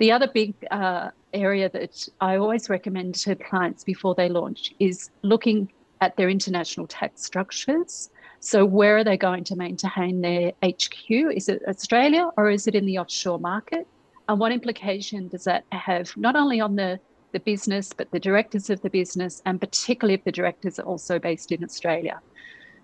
The 0.00 0.12
other 0.12 0.28
big 0.28 0.54
uh, 0.70 1.10
area 1.34 1.68
that 1.68 2.08
I 2.22 2.36
always 2.38 2.70
recommend 2.70 3.16
to 3.16 3.36
clients 3.36 3.84
before 3.84 4.14
they 4.14 4.30
launch 4.30 4.72
is 4.78 5.10
looking 5.20 5.70
at 6.00 6.16
their 6.16 6.30
international 6.30 6.86
tax 6.86 7.22
structures. 7.22 8.08
So, 8.40 8.64
where 8.64 8.96
are 8.96 9.04
they 9.04 9.18
going 9.18 9.44
to 9.44 9.56
maintain 9.56 10.22
their 10.22 10.52
HQ? 10.64 11.10
Is 11.10 11.50
it 11.50 11.60
Australia 11.68 12.30
or 12.38 12.48
is 12.48 12.66
it 12.66 12.74
in 12.74 12.86
the 12.86 12.98
offshore 12.98 13.38
market? 13.38 13.86
And 14.26 14.40
what 14.40 14.52
implication 14.52 15.28
does 15.28 15.44
that 15.44 15.64
have 15.70 16.16
not 16.16 16.34
only 16.34 16.60
on 16.60 16.76
the, 16.76 16.98
the 17.32 17.40
business, 17.40 17.92
but 17.94 18.10
the 18.10 18.20
directors 18.20 18.70
of 18.70 18.80
the 18.80 18.88
business, 18.88 19.42
and 19.44 19.60
particularly 19.60 20.14
if 20.14 20.24
the 20.24 20.32
directors 20.32 20.78
are 20.78 20.86
also 20.86 21.18
based 21.18 21.52
in 21.52 21.62
Australia? 21.62 22.22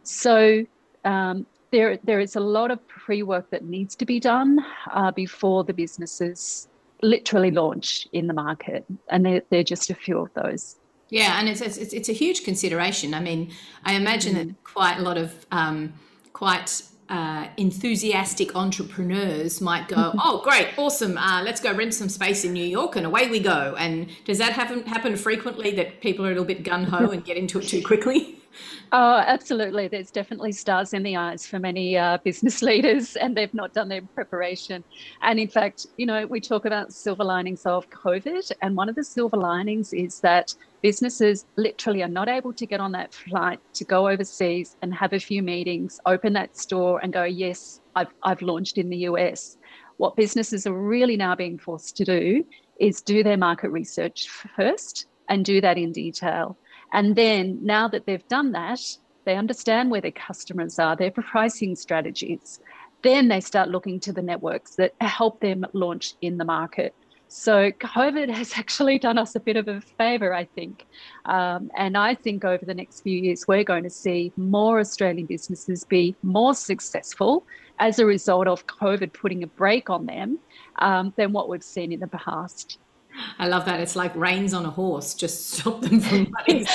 So, 0.02 0.66
um, 1.06 1.46
there, 1.70 1.98
there 2.04 2.20
is 2.20 2.36
a 2.36 2.40
lot 2.40 2.70
of 2.70 2.86
pre 2.86 3.22
work 3.22 3.48
that 3.48 3.64
needs 3.64 3.96
to 3.96 4.04
be 4.04 4.20
done 4.20 4.58
uh, 4.92 5.12
before 5.12 5.64
the 5.64 5.72
businesses 5.72 6.68
literally 7.02 7.50
launch 7.50 8.06
in 8.12 8.26
the 8.26 8.34
market, 8.34 8.84
and 9.08 9.24
they're, 9.24 9.42
they're 9.50 9.64
just 9.64 9.90
a 9.90 9.94
few 9.94 10.18
of 10.18 10.32
those. 10.34 10.76
Yeah, 11.08 11.38
and 11.38 11.48
it's 11.48 11.60
it's, 11.60 11.78
it's 11.78 12.08
a 12.08 12.12
huge 12.12 12.44
consideration. 12.44 13.14
I 13.14 13.20
mean, 13.20 13.52
I 13.84 13.94
imagine 13.94 14.34
mm. 14.34 14.46
that 14.48 14.64
quite 14.64 14.98
a 14.98 15.02
lot 15.02 15.16
of 15.16 15.46
um, 15.52 15.92
quite 16.32 16.82
uh, 17.08 17.46
enthusiastic 17.56 18.56
entrepreneurs 18.56 19.60
might 19.60 19.86
go, 19.86 20.12
"Oh, 20.18 20.40
great, 20.42 20.68
awesome! 20.76 21.16
Uh, 21.16 21.42
let's 21.42 21.60
go 21.60 21.72
rent 21.72 21.94
some 21.94 22.08
space 22.08 22.44
in 22.44 22.52
New 22.52 22.64
York, 22.64 22.96
and 22.96 23.06
away 23.06 23.28
we 23.30 23.38
go." 23.38 23.76
And 23.78 24.08
does 24.24 24.38
that 24.38 24.52
happen 24.52 24.82
happen 24.84 25.16
frequently 25.16 25.70
that 25.72 26.00
people 26.00 26.24
are 26.24 26.28
a 26.28 26.32
little 26.32 26.44
bit 26.44 26.64
gun 26.64 26.84
ho 26.84 27.10
and 27.12 27.24
get 27.24 27.36
into 27.36 27.60
it 27.60 27.68
too 27.68 27.82
quickly? 27.82 28.40
Oh, 28.92 29.22
absolutely. 29.26 29.88
There's 29.88 30.10
definitely 30.10 30.52
stars 30.52 30.92
in 30.92 31.02
the 31.02 31.16
eyes 31.16 31.46
for 31.46 31.58
many 31.58 31.96
uh, 31.96 32.18
business 32.24 32.62
leaders, 32.62 33.16
and 33.16 33.36
they've 33.36 33.52
not 33.54 33.72
done 33.72 33.88
their 33.88 34.02
preparation. 34.14 34.84
And 35.22 35.38
in 35.38 35.48
fact, 35.48 35.86
you 35.96 36.06
know, 36.06 36.26
we 36.26 36.40
talk 36.40 36.64
about 36.64 36.92
silver 36.92 37.24
linings 37.24 37.62
of 37.66 37.88
COVID, 37.90 38.50
and 38.62 38.76
one 38.76 38.88
of 38.88 38.94
the 38.94 39.04
silver 39.04 39.36
linings 39.36 39.92
is 39.92 40.20
that 40.22 40.54
businesses 40.82 41.44
literally 41.56 42.02
are 42.02 42.08
not 42.08 42.28
able 42.28 42.52
to 42.54 42.66
get 42.66 42.80
on 42.80 42.92
that 42.92 43.12
flight 43.12 43.58
to 43.74 43.84
go 43.84 44.08
overseas 44.08 44.76
and 44.82 44.94
have 44.94 45.12
a 45.12 45.20
few 45.20 45.42
meetings, 45.42 45.98
open 46.06 46.32
that 46.34 46.56
store, 46.56 47.00
and 47.02 47.12
go, 47.12 47.24
yes, 47.24 47.80
I've, 47.94 48.12
I've 48.22 48.42
launched 48.42 48.78
in 48.78 48.88
the 48.90 48.98
US. 48.98 49.56
What 49.96 50.16
businesses 50.16 50.66
are 50.66 50.74
really 50.74 51.16
now 51.16 51.34
being 51.34 51.58
forced 51.58 51.96
to 51.96 52.04
do 52.04 52.44
is 52.78 53.00
do 53.02 53.22
their 53.22 53.38
market 53.38 53.70
research 53.70 54.28
first 54.56 55.06
and 55.28 55.44
do 55.44 55.60
that 55.60 55.78
in 55.78 55.92
detail 55.92 56.58
and 56.92 57.16
then 57.16 57.58
now 57.62 57.88
that 57.88 58.06
they've 58.06 58.26
done 58.28 58.52
that, 58.52 58.80
they 59.24 59.36
understand 59.36 59.90
where 59.90 60.00
their 60.00 60.12
customers 60.12 60.78
are, 60.78 60.96
their 60.96 61.10
pricing 61.10 61.74
strategies. 61.74 62.60
Then 63.02 63.28
they 63.28 63.40
start 63.40 63.68
looking 63.68 64.00
to 64.00 64.12
the 64.12 64.22
networks 64.22 64.76
that 64.76 64.94
help 65.00 65.40
them 65.40 65.66
launch 65.72 66.14
in 66.22 66.38
the 66.38 66.44
market. 66.44 66.94
So 67.28 67.72
COVID 67.72 68.30
has 68.30 68.52
actually 68.56 68.98
done 68.98 69.18
us 69.18 69.34
a 69.34 69.40
bit 69.40 69.56
of 69.56 69.68
a 69.68 69.80
favor, 69.80 70.32
I 70.32 70.44
think. 70.44 70.86
Um, 71.24 71.70
and 71.76 71.96
I 71.96 72.14
think 72.14 72.44
over 72.44 72.64
the 72.64 72.74
next 72.74 73.02
few 73.02 73.20
years, 73.20 73.44
we're 73.48 73.64
going 73.64 73.84
to 73.84 73.90
see 73.90 74.32
more 74.36 74.78
Australian 74.78 75.26
businesses 75.26 75.84
be 75.84 76.14
more 76.22 76.54
successful 76.54 77.44
as 77.78 77.98
a 77.98 78.06
result 78.06 78.46
of 78.46 78.66
COVID 78.66 79.12
putting 79.12 79.42
a 79.42 79.46
brake 79.46 79.90
on 79.90 80.06
them 80.06 80.38
um, 80.78 81.12
than 81.16 81.32
what 81.32 81.48
we've 81.48 81.62
seen 81.62 81.92
in 81.92 82.00
the 82.00 82.06
past. 82.06 82.78
I 83.38 83.48
love 83.48 83.64
that. 83.66 83.80
It's 83.80 83.96
like 83.96 84.14
reins 84.14 84.54
on 84.54 84.64
a 84.64 84.70
horse, 84.70 85.14
just 85.14 85.50
stop 85.58 85.80
them 85.80 86.00
from 86.00 86.34
running. 86.48 86.66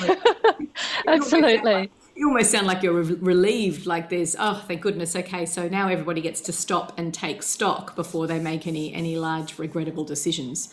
Absolutely. 1.06 1.90
You 2.16 2.28
almost 2.28 2.52
sound 2.52 2.68
like 2.68 2.82
you're 2.82 2.92
relieved, 2.92 3.86
like 3.86 4.08
there's, 4.08 4.36
oh, 4.38 4.62
thank 4.68 4.82
goodness. 4.82 5.16
Okay, 5.16 5.44
so 5.46 5.68
now 5.68 5.88
everybody 5.88 6.20
gets 6.20 6.40
to 6.42 6.52
stop 6.52 6.96
and 6.96 7.12
take 7.12 7.42
stock 7.42 7.96
before 7.96 8.28
they 8.28 8.38
make 8.38 8.68
any 8.68 8.94
any 8.94 9.16
large 9.16 9.58
regrettable 9.58 10.04
decisions. 10.04 10.72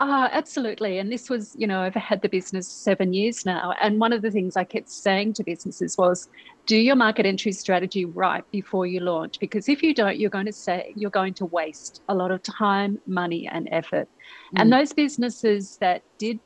Uh, 0.00 0.28
absolutely. 0.32 0.98
And 0.98 1.12
this 1.12 1.30
was, 1.30 1.54
you 1.56 1.66
know, 1.66 1.80
I've 1.80 1.94
had 1.94 2.22
the 2.22 2.28
business 2.28 2.66
seven 2.66 3.12
years 3.12 3.46
now. 3.46 3.74
And 3.80 4.00
one 4.00 4.12
of 4.12 4.22
the 4.22 4.30
things 4.30 4.56
I 4.56 4.64
kept 4.64 4.90
saying 4.90 5.34
to 5.34 5.44
businesses 5.44 5.96
was 5.96 6.28
do 6.66 6.76
your 6.76 6.96
market 6.96 7.24
entry 7.24 7.52
strategy 7.52 8.04
right 8.04 8.44
before 8.50 8.86
you 8.86 9.00
launch. 9.00 9.38
Because 9.38 9.68
if 9.68 9.82
you 9.82 9.94
don't, 9.94 10.18
you're 10.18 10.30
going 10.30 10.46
to 10.46 10.52
say 10.52 10.92
you're 10.96 11.10
going 11.10 11.34
to 11.34 11.46
waste 11.46 12.02
a 12.08 12.14
lot 12.14 12.30
of 12.32 12.42
time, 12.42 13.00
money, 13.06 13.46
and 13.46 13.68
effort. 13.70 14.08
Mm. 14.54 14.62
And 14.62 14.72
those 14.72 14.92
businesses 14.92 15.76
that 15.78 16.02
did 16.18 16.40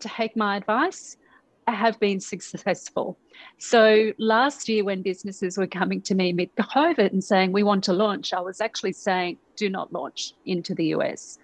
take 0.00 0.34
my 0.34 0.56
advice 0.56 1.16
have 1.68 1.98
been 2.00 2.18
successful. 2.18 3.18
So 3.58 4.12
last 4.18 4.68
year, 4.68 4.84
when 4.84 5.02
businesses 5.02 5.58
were 5.58 5.66
coming 5.66 6.00
to 6.02 6.14
me 6.14 6.32
mid 6.32 6.54
COVID 6.56 7.12
and 7.12 7.22
saying, 7.22 7.52
we 7.52 7.62
want 7.62 7.84
to 7.84 7.92
launch, 7.92 8.32
I 8.32 8.40
was 8.40 8.60
actually 8.60 8.92
saying, 8.94 9.38
do 9.56 9.68
not 9.68 9.92
launch 9.92 10.34
into 10.44 10.74
the 10.74 10.86
US 10.86 11.38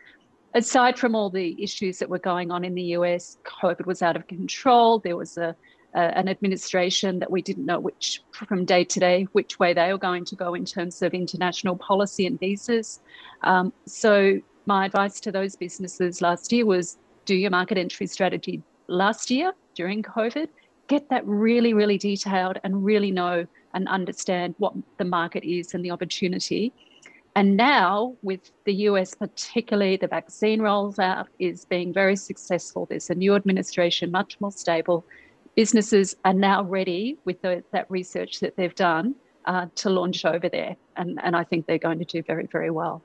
aside 0.55 0.99
from 0.99 1.15
all 1.15 1.31
the 1.31 1.63
issues 1.63 1.99
that 1.99 2.09
were 2.09 2.19
going 2.19 2.51
on 2.51 2.65
in 2.65 2.75
the 2.75 2.83
US, 2.97 3.39
COVID 3.45 3.87
was 3.87 4.03
out 4.03 4.17
of 4.17 4.27
control. 4.27 4.99
There 4.99 5.17
was 5.17 5.37
a, 5.37 5.55
a, 5.95 5.99
an 5.99 6.29
administration 6.29 7.19
that 7.19 7.31
we 7.31 7.43
didn't 7.43 7.67
know 7.67 7.81
which, 7.81 8.23
from 8.33 8.65
day 8.65 8.85
to 8.85 9.01
day, 9.01 9.25
which 9.33 9.59
way 9.59 9.75
they 9.75 9.93
were 9.93 9.99
going 9.99 10.25
to 10.27 10.37
go 10.37 10.55
in 10.55 10.65
terms 10.65 11.03
of 11.03 11.15
international 11.15 11.77
policy 11.77 12.27
and 12.27 12.39
visas. 12.39 13.01
Um, 13.43 13.73
so, 13.87 14.41
my 14.67 14.85
advice 14.85 15.19
to 15.21 15.33
those 15.33 15.57
businesses 15.57 16.21
last 16.21 16.53
year 16.53 16.67
was 16.67 16.99
do 17.25 17.35
your 17.35 17.51
market 17.51 17.79
entry 17.79 18.07
strategy 18.07 18.63
last 18.87 19.31
year 19.31 19.53
during 19.75 20.03
COVID. 20.03 20.49
Get 20.89 21.09
that 21.09 21.27
really, 21.27 21.73
really 21.73 21.97
detailed 21.97 22.59
and 22.65 22.85
really 22.85 23.11
know 23.11 23.47
and 23.75 23.89
understand 23.89 24.55
what 24.59 24.75
the 24.99 25.05
market 25.05 25.45
is 25.45 25.75
and 25.75 25.85
the 25.85 25.91
opportunity 25.91 26.73
and 27.39 27.57
now, 27.57 28.17
with 28.21 28.51
the 28.65 28.75
US, 28.89 29.15
particularly 29.15 29.97
the 29.97 30.09
vaccine 30.09 30.59
rollout 30.59 31.27
is 31.39 31.65
being 31.67 31.93
very 31.93 32.17
successful. 32.17 32.85
There's 32.87 33.11
a 33.11 33.15
new 33.15 33.37
administration, 33.37 34.11
much 34.11 34.41
more 34.41 34.51
stable. 34.51 35.05
Businesses 35.55 36.17
are 36.25 36.35
now 36.35 36.65
ready 36.65 37.17
with 37.25 37.41
the, 37.41 37.63
that 37.71 37.89
research 37.89 38.41
that 38.41 38.57
they've 38.57 38.75
done 38.75 39.15
uh, 39.45 39.67
to 39.77 39.89
launch 39.89 40.25
over 40.25 40.49
there. 40.49 40.75
And, 40.97 41.21
and 41.23 41.37
I 41.37 41.45
think 41.45 41.67
they're 41.67 41.79
going 41.79 42.01
to 42.01 42.05
do 42.05 42.25
very, 42.25 42.49
very 42.51 42.71
well. 42.71 43.03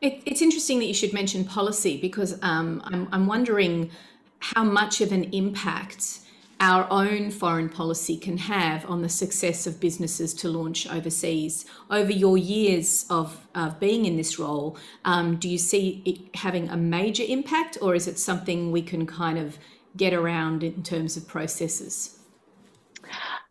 It, 0.00 0.22
it's 0.24 0.40
interesting 0.40 0.78
that 0.78 0.86
you 0.86 0.94
should 0.94 1.12
mention 1.12 1.44
policy 1.44 2.00
because 2.00 2.38
um, 2.42 2.80
I'm, 2.84 3.08
I'm 3.10 3.26
wondering 3.26 3.90
how 4.38 4.62
much 4.62 5.00
of 5.00 5.10
an 5.10 5.24
impact 5.32 6.20
our 6.60 6.86
own 6.90 7.30
foreign 7.30 7.68
policy 7.68 8.16
can 8.16 8.38
have 8.38 8.88
on 8.88 9.02
the 9.02 9.08
success 9.08 9.66
of 9.66 9.80
businesses 9.80 10.32
to 10.34 10.48
launch 10.48 10.86
overseas. 10.86 11.66
Over 11.90 12.12
your 12.12 12.38
years 12.38 13.06
of, 13.10 13.46
of 13.54 13.80
being 13.80 14.06
in 14.06 14.16
this 14.16 14.38
role, 14.38 14.78
um, 15.04 15.36
do 15.36 15.48
you 15.48 15.58
see 15.58 16.02
it 16.04 16.36
having 16.36 16.68
a 16.68 16.76
major 16.76 17.24
impact, 17.26 17.78
or 17.82 17.94
is 17.94 18.06
it 18.06 18.18
something 18.18 18.70
we 18.70 18.82
can 18.82 19.06
kind 19.06 19.38
of 19.38 19.58
get 19.96 20.12
around 20.12 20.62
in 20.62 20.82
terms 20.82 21.16
of 21.16 21.26
processes? 21.26 22.18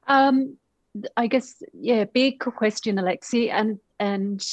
Um, 0.07 0.57
I 1.17 1.27
guess, 1.27 1.62
yeah, 1.74 2.05
big 2.05 2.39
question, 2.39 2.98
Alexi, 2.98 3.50
and 3.50 3.79
and 4.00 4.45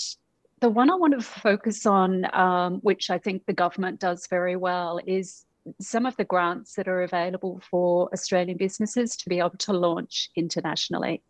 the 0.60 0.68
one 0.68 0.90
I 0.90 0.94
want 0.94 1.18
to 1.18 1.22
focus 1.22 1.86
on, 1.86 2.26
um, 2.34 2.80
which 2.82 3.10
I 3.10 3.18
think 3.18 3.46
the 3.46 3.52
government 3.52 3.98
does 3.98 4.26
very 4.28 4.56
well, 4.56 5.00
is 5.06 5.44
some 5.80 6.06
of 6.06 6.16
the 6.16 6.24
grants 6.24 6.74
that 6.74 6.88
are 6.88 7.02
available 7.02 7.60
for 7.70 8.08
Australian 8.12 8.56
businesses 8.56 9.16
to 9.16 9.28
be 9.28 9.38
able 9.38 9.50
to 9.58 9.72
launch 9.72 10.30
internationally. 10.36 11.22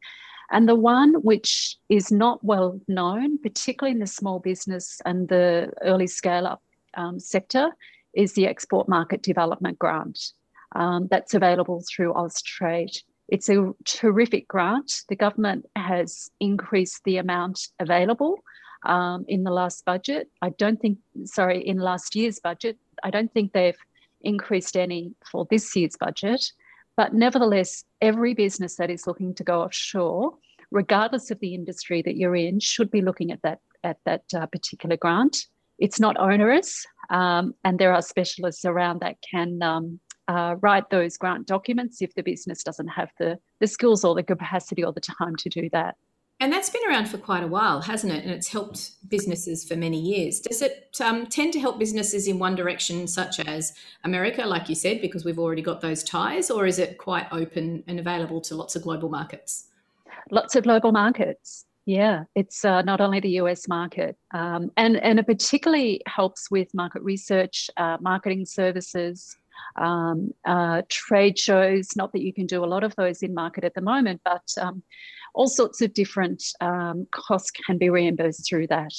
And 0.51 0.69
the 0.69 0.75
one 0.75 1.15
which 1.23 1.77
is 1.89 2.11
not 2.11 2.43
well 2.43 2.81
known, 2.89 3.39
particularly 3.39 3.95
in 3.95 4.01
the 4.01 4.07
small 4.07 4.41
business 4.41 5.01
and 5.05 5.29
the 5.29 5.73
early 5.83 6.09
scale 6.09 6.47
up 6.47 6.63
um, 6.97 7.21
sector, 7.21 7.71
is 8.15 8.33
the 8.33 8.47
Export 8.47 8.89
Market 8.89 9.23
Development 9.23 9.79
Grant 9.79 10.19
um, 10.75 11.07
that's 11.11 11.35
available 11.35 11.85
through 11.89 12.13
Austrade. 12.15 12.99
It's 13.29 13.49
a 13.49 13.73
terrific 13.85 14.49
grant. 14.49 15.03
The 15.09 15.15
government 15.15 15.67
has 15.77 16.31
increased 16.41 17.03
the 17.05 17.19
amount 17.19 17.69
available 17.79 18.41
um, 18.85 19.25
in 19.29 19.45
the 19.45 19.53
last 19.53 19.85
budget. 19.85 20.29
I 20.43 20.51
don't 20.51 20.81
think, 20.81 20.99
sorry, 21.25 21.65
in 21.65 21.79
last 21.79 22.17
year's 22.17 22.41
budget, 22.41 22.77
I 23.05 23.11
don't 23.11 23.33
think 23.33 23.53
they've 23.53 23.79
increased 24.23 24.77
any 24.77 25.15
for 25.31 25.47
this 25.51 25.75
year's 25.77 25.97
budget. 25.97 26.53
But 26.97 27.15
nevertheless, 27.15 27.85
every 28.01 28.35
business 28.35 28.77
that 28.77 28.91
is 28.91 29.07
looking 29.07 29.35
to 29.35 29.45
go 29.45 29.63
offshore, 29.63 30.35
regardless 30.71 31.31
of 31.31 31.41
the 31.41 31.55
industry 31.55 32.03
that 32.03 32.17
you're 32.17 32.37
in, 32.37 32.61
should 32.61 32.91
be 32.91 33.01
looking 33.01 33.31
at 33.31 33.43
that 33.43 33.61
at 33.83 33.99
that 34.05 34.25
uh, 34.35 34.47
particular 34.47 34.97
grant. 34.97 35.47
It's 35.79 35.99
not 35.99 36.19
onerous, 36.19 36.85
um, 37.09 37.55
and 37.65 37.79
there 37.79 37.95
are 37.95 38.03
specialists 38.03 38.67
around 38.67 39.01
that 39.01 39.17
can 39.23 39.63
um, 39.63 40.01
uh, 40.29 40.57
write 40.61 40.91
those 40.91 41.17
grant 41.17 41.47
documents 41.47 42.03
if 42.03 42.15
the 42.15 42.23
business 42.23 42.63
doesn't 42.63 42.89
have 42.89 43.11
the 43.19 43.39
the 43.61 43.67
skills 43.67 44.05
or 44.05 44.15
the 44.15 44.23
capacity 44.23 44.85
or 44.85 44.93
the 44.93 45.01
time 45.01 45.37
to 45.37 45.49
do 45.49 45.71
that. 45.73 45.97
And 46.41 46.51
that's 46.51 46.71
been 46.71 46.81
around 46.89 47.07
for 47.07 47.19
quite 47.19 47.43
a 47.43 47.47
while, 47.47 47.83
hasn't 47.83 48.15
it? 48.15 48.25
And 48.25 48.33
it's 48.33 48.49
helped 48.49 48.93
businesses 49.11 49.63
for 49.63 49.77
many 49.77 50.01
years. 50.01 50.41
Does 50.41 50.63
it 50.63 50.97
um, 51.05 51.27
tend 51.27 51.53
to 51.53 51.61
help 51.61 51.79
businesses 51.79 52.27
in 52.27 52.39
one 52.39 52.55
direction, 52.55 53.07
such 53.07 53.41
as 53.41 53.75
America, 54.05 54.47
like 54.47 54.71
you 54.71 54.75
said, 54.75 55.03
because 55.03 55.23
we've 55.23 55.39
already 55.39 55.61
got 55.61 55.83
those 55.83 56.03
ties, 56.03 56.51
or 56.51 56.67
is 56.67 56.79
it 56.79 56.97
quite 56.97 57.27
open 57.31 57.85
and 57.87 58.01
available 58.01 58.41
to 58.41 58.55
lots 58.55 58.75
of 58.75 58.83
global 58.83 59.11
markets? 59.11 59.67
Lots 60.31 60.57
of 60.57 60.65
global 60.65 60.93
markets. 60.93 61.67
Yeah, 61.85 62.25
it's 62.35 62.65
uh, 62.65 62.83
not 62.83 63.03
only 63.03 63.21
the 63.21 63.41
US 63.41 63.69
market, 63.69 64.17
um, 64.33 64.71
and 64.77 64.97
and 64.99 65.19
it 65.19 65.27
particularly 65.27 66.01
helps 66.07 66.51
with 66.51 66.73
market 66.73 67.03
research, 67.03 67.69
uh, 67.77 67.97
marketing 68.01 68.47
services, 68.47 69.37
um, 69.77 70.33
uh, 70.45 70.83
trade 70.89 71.39
shows. 71.39 71.97
Not 71.97 72.13
that 72.13 72.23
you 72.23 72.33
can 72.33 72.47
do 72.47 72.65
a 72.65 72.67
lot 72.67 72.85
of 72.85 72.95
those 72.97 73.23
in 73.23 73.35
market 73.35 73.65
at 73.65 73.75
the 73.75 73.81
moment, 73.81 74.21
but 74.25 74.43
um, 74.61 74.83
all 75.35 75.49
sorts 75.49 75.81
of 75.81 75.95
different 75.95 76.43
um, 76.61 77.07
costs 77.11 77.51
can 77.51 77.79
be 77.79 77.91
reimbursed 77.91 78.49
through 78.49 78.67
that. 78.69 78.93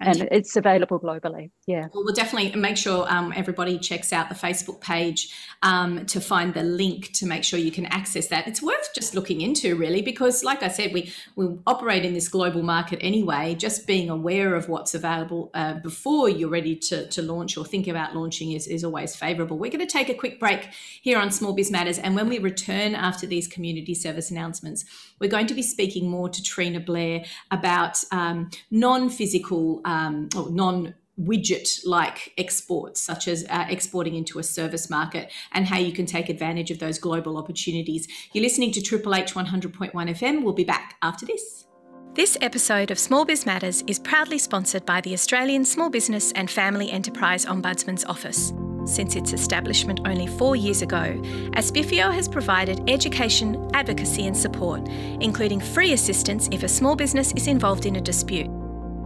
And 0.00 0.28
it's 0.30 0.56
available 0.56 0.98
globally. 0.98 1.50
Yeah. 1.66 1.88
Well, 1.92 2.04
we'll 2.04 2.14
definitely 2.14 2.58
make 2.58 2.76
sure 2.76 3.06
um, 3.08 3.32
everybody 3.36 3.78
checks 3.78 4.12
out 4.12 4.28
the 4.28 4.34
Facebook 4.34 4.80
page 4.80 5.34
um, 5.62 6.06
to 6.06 6.20
find 6.20 6.54
the 6.54 6.62
link 6.62 7.12
to 7.12 7.26
make 7.26 7.44
sure 7.44 7.58
you 7.58 7.70
can 7.70 7.86
access 7.86 8.28
that. 8.28 8.46
It's 8.46 8.62
worth 8.62 8.94
just 8.94 9.14
looking 9.14 9.40
into, 9.40 9.76
really, 9.76 10.02
because, 10.02 10.42
like 10.42 10.62
I 10.62 10.68
said, 10.68 10.92
we 10.92 11.12
we 11.36 11.46
operate 11.66 12.04
in 12.04 12.14
this 12.14 12.28
global 12.28 12.62
market 12.62 12.98
anyway. 13.02 13.54
Just 13.54 13.86
being 13.86 14.10
aware 14.10 14.54
of 14.54 14.68
what's 14.68 14.94
available 14.94 15.50
uh, 15.54 15.74
before 15.74 16.28
you're 16.28 16.48
ready 16.48 16.76
to, 16.76 17.06
to 17.08 17.22
launch 17.22 17.56
or 17.56 17.64
think 17.64 17.86
about 17.86 18.16
launching 18.16 18.52
is, 18.52 18.66
is 18.66 18.84
always 18.84 19.14
favourable. 19.14 19.58
We're 19.58 19.70
going 19.70 19.86
to 19.86 19.92
take 19.92 20.08
a 20.08 20.14
quick 20.14 20.40
break 20.40 20.68
here 21.02 21.18
on 21.18 21.30
Small 21.30 21.52
Biz 21.52 21.70
Matters, 21.70 21.98
and 21.98 22.14
when 22.14 22.28
we 22.28 22.38
return 22.38 22.94
after 22.94 23.26
these 23.26 23.46
community 23.46 23.94
service 23.94 24.30
announcements, 24.30 24.84
we're 25.20 25.30
going 25.30 25.46
to 25.46 25.54
be 25.54 25.62
speaking 25.62 26.08
more 26.08 26.28
to 26.28 26.42
Trena 26.42 26.84
Blair 26.84 27.24
about 27.50 28.02
um, 28.10 28.50
non 28.70 29.10
physical 29.10 29.80
um, 29.84 30.28
or 30.36 30.50
non 30.50 30.94
widget 31.20 31.80
like 31.84 32.32
exports, 32.38 33.00
such 33.00 33.28
as 33.28 33.44
uh, 33.50 33.66
exporting 33.68 34.14
into 34.14 34.38
a 34.38 34.42
service 34.42 34.88
market, 34.88 35.30
and 35.52 35.66
how 35.66 35.78
you 35.78 35.92
can 35.92 36.06
take 36.06 36.28
advantage 36.28 36.70
of 36.70 36.78
those 36.78 36.98
global 36.98 37.36
opportunities. 37.36 38.08
You're 38.32 38.42
listening 38.42 38.72
to 38.72 38.82
Triple 38.82 39.14
H 39.14 39.34
100.1 39.34 39.92
FM. 39.92 40.42
We'll 40.42 40.54
be 40.54 40.64
back 40.64 40.96
after 41.02 41.26
this. 41.26 41.66
This 42.14 42.36
episode 42.40 42.90
of 42.90 42.98
Small 42.98 43.24
Biz 43.24 43.46
Matters 43.46 43.84
is 43.86 44.00
proudly 44.00 44.36
sponsored 44.36 44.84
by 44.84 45.00
the 45.00 45.14
Australian 45.14 45.64
Small 45.64 45.88
Business 45.88 46.32
and 46.32 46.50
Family 46.50 46.90
Enterprise 46.90 47.46
Ombudsman's 47.46 48.04
Office. 48.04 48.52
Since 48.84 49.14
its 49.14 49.32
establishment 49.32 50.00
only 50.04 50.26
four 50.26 50.56
years 50.56 50.82
ago, 50.82 51.20
ASBFEO 51.52 52.12
has 52.12 52.26
provided 52.26 52.90
education, 52.90 53.70
advocacy, 53.74 54.26
and 54.26 54.36
support, 54.36 54.88
including 55.20 55.60
free 55.60 55.92
assistance 55.92 56.48
if 56.50 56.64
a 56.64 56.68
small 56.68 56.96
business 56.96 57.32
is 57.36 57.46
involved 57.46 57.86
in 57.86 57.94
a 57.94 58.00
dispute. 58.00 58.50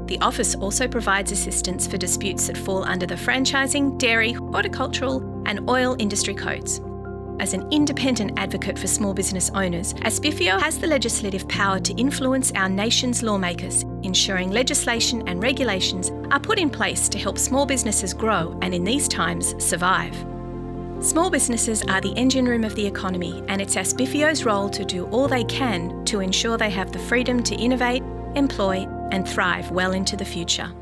The 0.06 0.18
office 0.22 0.54
also 0.54 0.88
provides 0.88 1.30
assistance 1.30 1.86
for 1.86 1.98
disputes 1.98 2.46
that 2.46 2.56
fall 2.56 2.84
under 2.84 3.04
the 3.04 3.16
franchising, 3.16 3.98
dairy, 3.98 4.32
horticultural, 4.32 5.20
and 5.44 5.68
oil 5.68 5.94
industry 5.98 6.34
codes. 6.34 6.80
As 7.40 7.52
an 7.52 7.66
independent 7.72 8.38
advocate 8.38 8.78
for 8.78 8.86
small 8.86 9.12
business 9.12 9.50
owners, 9.54 9.92
ASBFEO 9.94 10.60
has 10.60 10.78
the 10.78 10.86
legislative 10.86 11.46
power 11.48 11.80
to 11.80 11.92
influence 11.94 12.52
our 12.52 12.68
nation's 12.68 13.24
lawmakers, 13.24 13.82
ensuring 14.02 14.52
legislation 14.52 15.26
and 15.26 15.42
regulations 15.42 16.10
are 16.30 16.38
put 16.38 16.60
in 16.60 16.70
place 16.70 17.08
to 17.08 17.18
help 17.18 17.36
small 17.36 17.66
businesses 17.66 18.14
grow 18.14 18.56
and, 18.62 18.72
in 18.72 18.84
these 18.84 19.08
times, 19.08 19.54
survive. 19.62 20.14
Small 21.00 21.28
businesses 21.28 21.82
are 21.88 22.00
the 22.00 22.14
engine 22.16 22.46
room 22.46 22.62
of 22.62 22.76
the 22.76 22.86
economy, 22.86 23.42
and 23.48 23.60
it's 23.60 23.74
ASBFEO's 23.74 24.44
role 24.44 24.70
to 24.70 24.84
do 24.84 25.06
all 25.06 25.26
they 25.26 25.44
can 25.44 26.04
to 26.04 26.20
ensure 26.20 26.56
they 26.56 26.70
have 26.70 26.92
the 26.92 27.00
freedom 27.00 27.42
to 27.42 27.56
innovate, 27.56 28.04
employ, 28.36 28.86
and 29.10 29.28
thrive 29.28 29.70
well 29.72 29.92
into 29.92 30.16
the 30.16 30.24
future. 30.24 30.72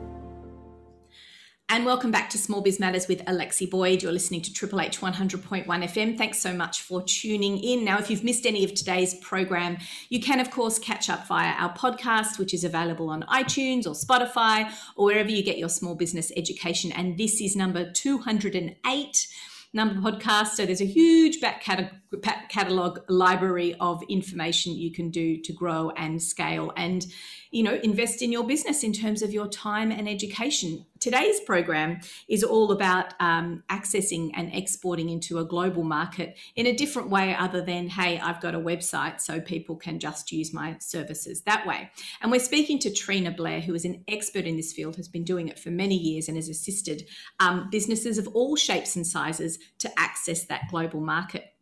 And 1.69 1.87
welcome 1.87 2.11
back 2.11 2.28
to 2.31 2.38
Small 2.38 2.61
Biz 2.61 2.78
Matters 2.78 3.09
with 3.09 3.25
Alexi 3.25 3.71
Boyd. 3.71 4.02
You're 4.02 4.12
listening 4.12 4.42
to 4.42 4.52
Triple 4.52 4.81
H 4.81 5.00
100.1 5.00 5.64
FM. 5.66 6.19
Thanks 6.19 6.38
so 6.38 6.52
much 6.52 6.83
for 6.83 7.02
tuning 7.02 7.57
in. 7.57 7.83
Now, 7.83 7.99
if 7.99 8.11
you've 8.11 8.25
missed 8.25 8.45
any 8.45 8.62
of 8.62 8.75
today's 8.75 9.14
program, 9.14 9.78
you 10.11 10.21
can, 10.21 10.38
of 10.38 10.50
course, 10.50 10.78
catch 10.78 11.09
up 11.09 11.26
via 11.26 11.52
our 11.52 11.75
podcast, 11.75 12.38
which 12.38 12.52
is 12.52 12.64
available 12.64 13.09
on 13.09 13.23
iTunes 13.23 13.87
or 13.87 13.95
Spotify 13.95 14.71
or 14.97 15.07
wherever 15.07 15.31
you 15.31 15.42
get 15.42 15.57
your 15.57 15.71
small 15.71 15.95
business 15.95 16.31
education. 16.37 16.92
And 16.92 17.16
this 17.16 17.40
is 17.40 17.57
number 17.57 17.90
208 17.90 19.26
number 19.73 19.95
podcast. 20.11 20.49
So 20.49 20.66
there's 20.66 20.83
a 20.83 20.87
huge 20.87 21.40
back 21.40 21.62
catalog 21.62 22.99
library 23.09 23.75
of 23.81 24.02
information 24.11 24.75
you 24.75 24.92
can 24.92 25.09
do 25.11 25.40
to 25.40 25.52
grow 25.54 25.90
and 25.97 26.23
scale 26.23 26.73
and 26.76 27.07
you 27.52 27.62
know 27.62 27.78
invest 27.82 28.23
in 28.23 28.32
your 28.32 28.44
business 28.44 28.82
in 28.82 28.92
terms 28.92 29.23
of 29.23 29.32
your 29.32 29.47
time 29.47 29.92
and 29.92 30.09
education. 30.09 30.85
Today's 30.99 31.40
program 31.40 32.00
is 32.28 32.42
all 32.42 32.73
about 32.73 33.14
um, 33.21 33.62
accessing 33.68 34.30
and 34.35 34.54
exporting 34.54 35.11
into 35.11 35.38
a 35.38 35.44
global 35.44 35.85
market 35.85 36.38
in 36.56 36.66
a 36.66 36.75
different 36.75 37.11
way 37.11 37.35
other 37.35 37.61
than 37.61 37.88
hey 37.88 38.18
i've 38.21 38.40
got 38.40 38.54
a 38.54 38.59
website 38.59 39.21
so 39.21 39.40
people 39.40 39.76
can 39.76 39.99
just 39.99 40.32
use 40.32 40.52
my 40.52 40.76
services 40.80 41.42
that 41.42 41.66
way. 41.66 41.90
And 42.21 42.32
we're 42.32 42.40
speaking 42.40 42.78
to 42.80 42.90
trena 42.90 43.37
blair 43.37 43.61
who 43.61 43.75
is 43.75 43.85
an 43.85 44.02
expert 44.09 44.44
in 44.44 44.56
this 44.56 44.73
field 44.73 44.97
has 44.97 45.09
been 45.09 45.25
doing 45.25 45.49
it 45.49 45.59
for 45.59 45.71
many 45.71 45.97
years 45.97 46.28
and 46.28 46.37
has 46.37 46.49
assisted 46.49 47.04
um, 47.38 47.68
businesses 47.71 48.18
of 48.18 48.26
all 48.28 48.56
shapes 48.56 48.97
and 48.97 49.06
sizes 49.06 49.59
to 49.78 49.90
access 49.99 50.44
that 50.47 50.62
global 50.71 51.00
market. 51.00 51.52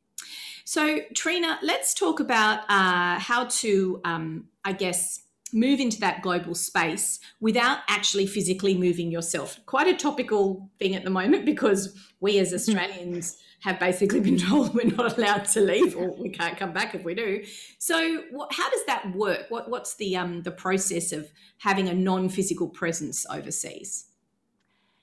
So, 0.64 1.00
Trena, 1.14 1.58
let's 1.62 1.94
talk 1.94 2.20
about 2.20 2.60
uh, 2.68 3.18
how 3.18 3.46
to, 3.46 4.00
um, 4.04 4.44
I 4.64 4.72
guess, 4.72 5.20
move 5.52 5.80
into 5.80 6.00
that 6.00 6.22
global 6.22 6.54
space 6.54 7.20
without 7.40 7.78
actually 7.88 8.26
physically 8.26 8.76
moving 8.76 9.10
yourself. 9.10 9.58
Quite 9.66 9.88
a 9.88 9.96
topical 9.96 10.70
thing 10.78 10.94
at 10.94 11.04
the 11.04 11.10
moment 11.10 11.44
because 11.44 11.96
we 12.20 12.38
as 12.38 12.52
Australians 12.52 13.36
have 13.60 13.78
basically 13.78 14.20
been 14.20 14.38
told 14.48 14.74
we're 14.74 14.84
not 14.96 15.16
allowed 15.16 15.44
to 15.44 15.60
leave 15.60 15.96
or 15.96 16.14
we 16.16 16.28
can't 16.28 16.56
come 16.56 16.72
back 16.72 16.94
if 16.94 17.04
we 17.04 17.14
do. 17.14 17.44
So, 17.78 18.22
what, 18.30 18.52
how 18.52 18.68
does 18.70 18.84
that 18.86 19.14
work? 19.14 19.46
What, 19.48 19.70
what's 19.70 19.96
the 19.96 20.16
um, 20.16 20.42
the 20.42 20.50
process 20.50 21.12
of 21.12 21.30
having 21.58 21.88
a 21.88 21.94
non-physical 21.94 22.68
presence 22.68 23.26
overseas? 23.30 24.06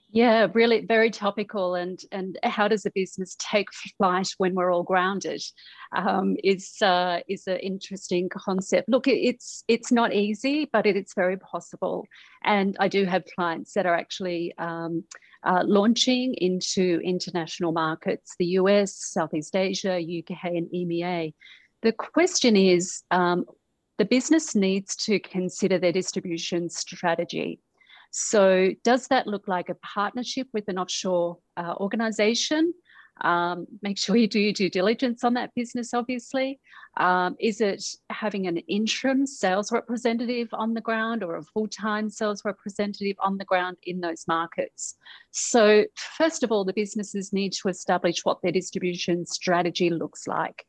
Yeah, 0.10 0.48
really 0.54 0.86
very 0.86 1.12
topical. 1.12 1.76
And 1.76 2.00
and 2.14 2.40
how 2.44 2.70
does 2.70 2.86
a 2.86 2.92
business 2.92 3.36
take 3.40 3.68
flight 3.98 4.30
when 4.38 4.56
we're 4.56 4.72
all 4.72 4.84
grounded? 4.84 5.44
Um, 5.94 6.38
is 6.44 6.76
uh, 6.82 7.20
is 7.28 7.46
an 7.48 7.58
interesting 7.58 8.30
concept. 8.30 8.88
Look, 8.88 9.08
it's 9.08 9.66
it's 9.68 9.92
not 9.92 10.14
easy, 10.14 10.70
but 10.72 10.86
it, 10.86 10.96
it's 10.96 11.14
very 11.14 11.38
possible. 11.38 12.08
And 12.44 12.78
I 12.80 12.88
do 12.88 13.04
have 13.04 13.26
clients 13.36 13.74
that 13.74 13.86
are 13.86 13.96
actually 13.96 14.54
um, 14.58 15.04
uh, 15.44 15.64
launching 15.66 16.36
into 16.36 17.02
international 17.04 17.74
markets: 17.74 18.34
the 18.40 18.46
US, 18.62 18.96
Southeast 18.96 19.58
Asia, 19.58 19.98
UK, 19.98 20.38
and 20.46 20.68
EMEA. 20.74 21.34
The 21.82 21.92
question 21.92 22.56
is. 22.56 23.04
Um, 23.12 23.46
the 24.00 24.06
business 24.06 24.54
needs 24.54 24.96
to 24.96 25.20
consider 25.20 25.80
their 25.80 25.92
distribution 25.92 26.70
strategy. 26.70 27.60
So, 28.12 28.72
does 28.84 29.08
that 29.08 29.28
look 29.28 29.48
like 29.48 29.70
a 29.70 29.76
partnership 29.76 30.48
with 30.54 30.68
an 30.68 30.78
offshore 30.78 31.38
uh, 31.56 31.76
organization? 31.78 32.74
Um, 33.22 33.66
make 33.82 33.98
sure 33.98 34.16
you 34.16 34.28
do 34.28 34.40
your 34.40 34.54
due 34.54 34.70
diligence 34.70 35.24
on 35.24 35.34
that 35.36 35.54
business, 35.56 35.94
obviously. 35.94 36.60
Um, 36.98 37.36
is 37.40 37.62
it 37.62 37.84
having 38.10 38.48
an 38.48 38.58
interim 38.58 39.26
sales 39.26 39.72
representative 39.72 40.50
on 40.54 40.74
the 40.74 40.82
ground 40.82 41.24
or 41.24 41.38
a 41.38 41.44
full 41.44 41.68
time 41.68 42.10
sales 42.10 42.44
representative 42.46 43.16
on 43.20 43.38
the 43.38 43.46
ground 43.46 43.78
in 43.84 44.02
those 44.02 44.26
markets? 44.28 44.96
So, 45.32 45.86
first 45.96 46.44
of 46.44 46.52
all, 46.52 46.66
the 46.66 46.74
businesses 46.74 47.34
need 47.34 47.54
to 47.54 47.70
establish 47.70 48.24
what 48.24 48.42
their 48.42 48.52
distribution 48.52 49.26
strategy 49.26 49.90
looks 49.90 50.28
like. 50.28 50.66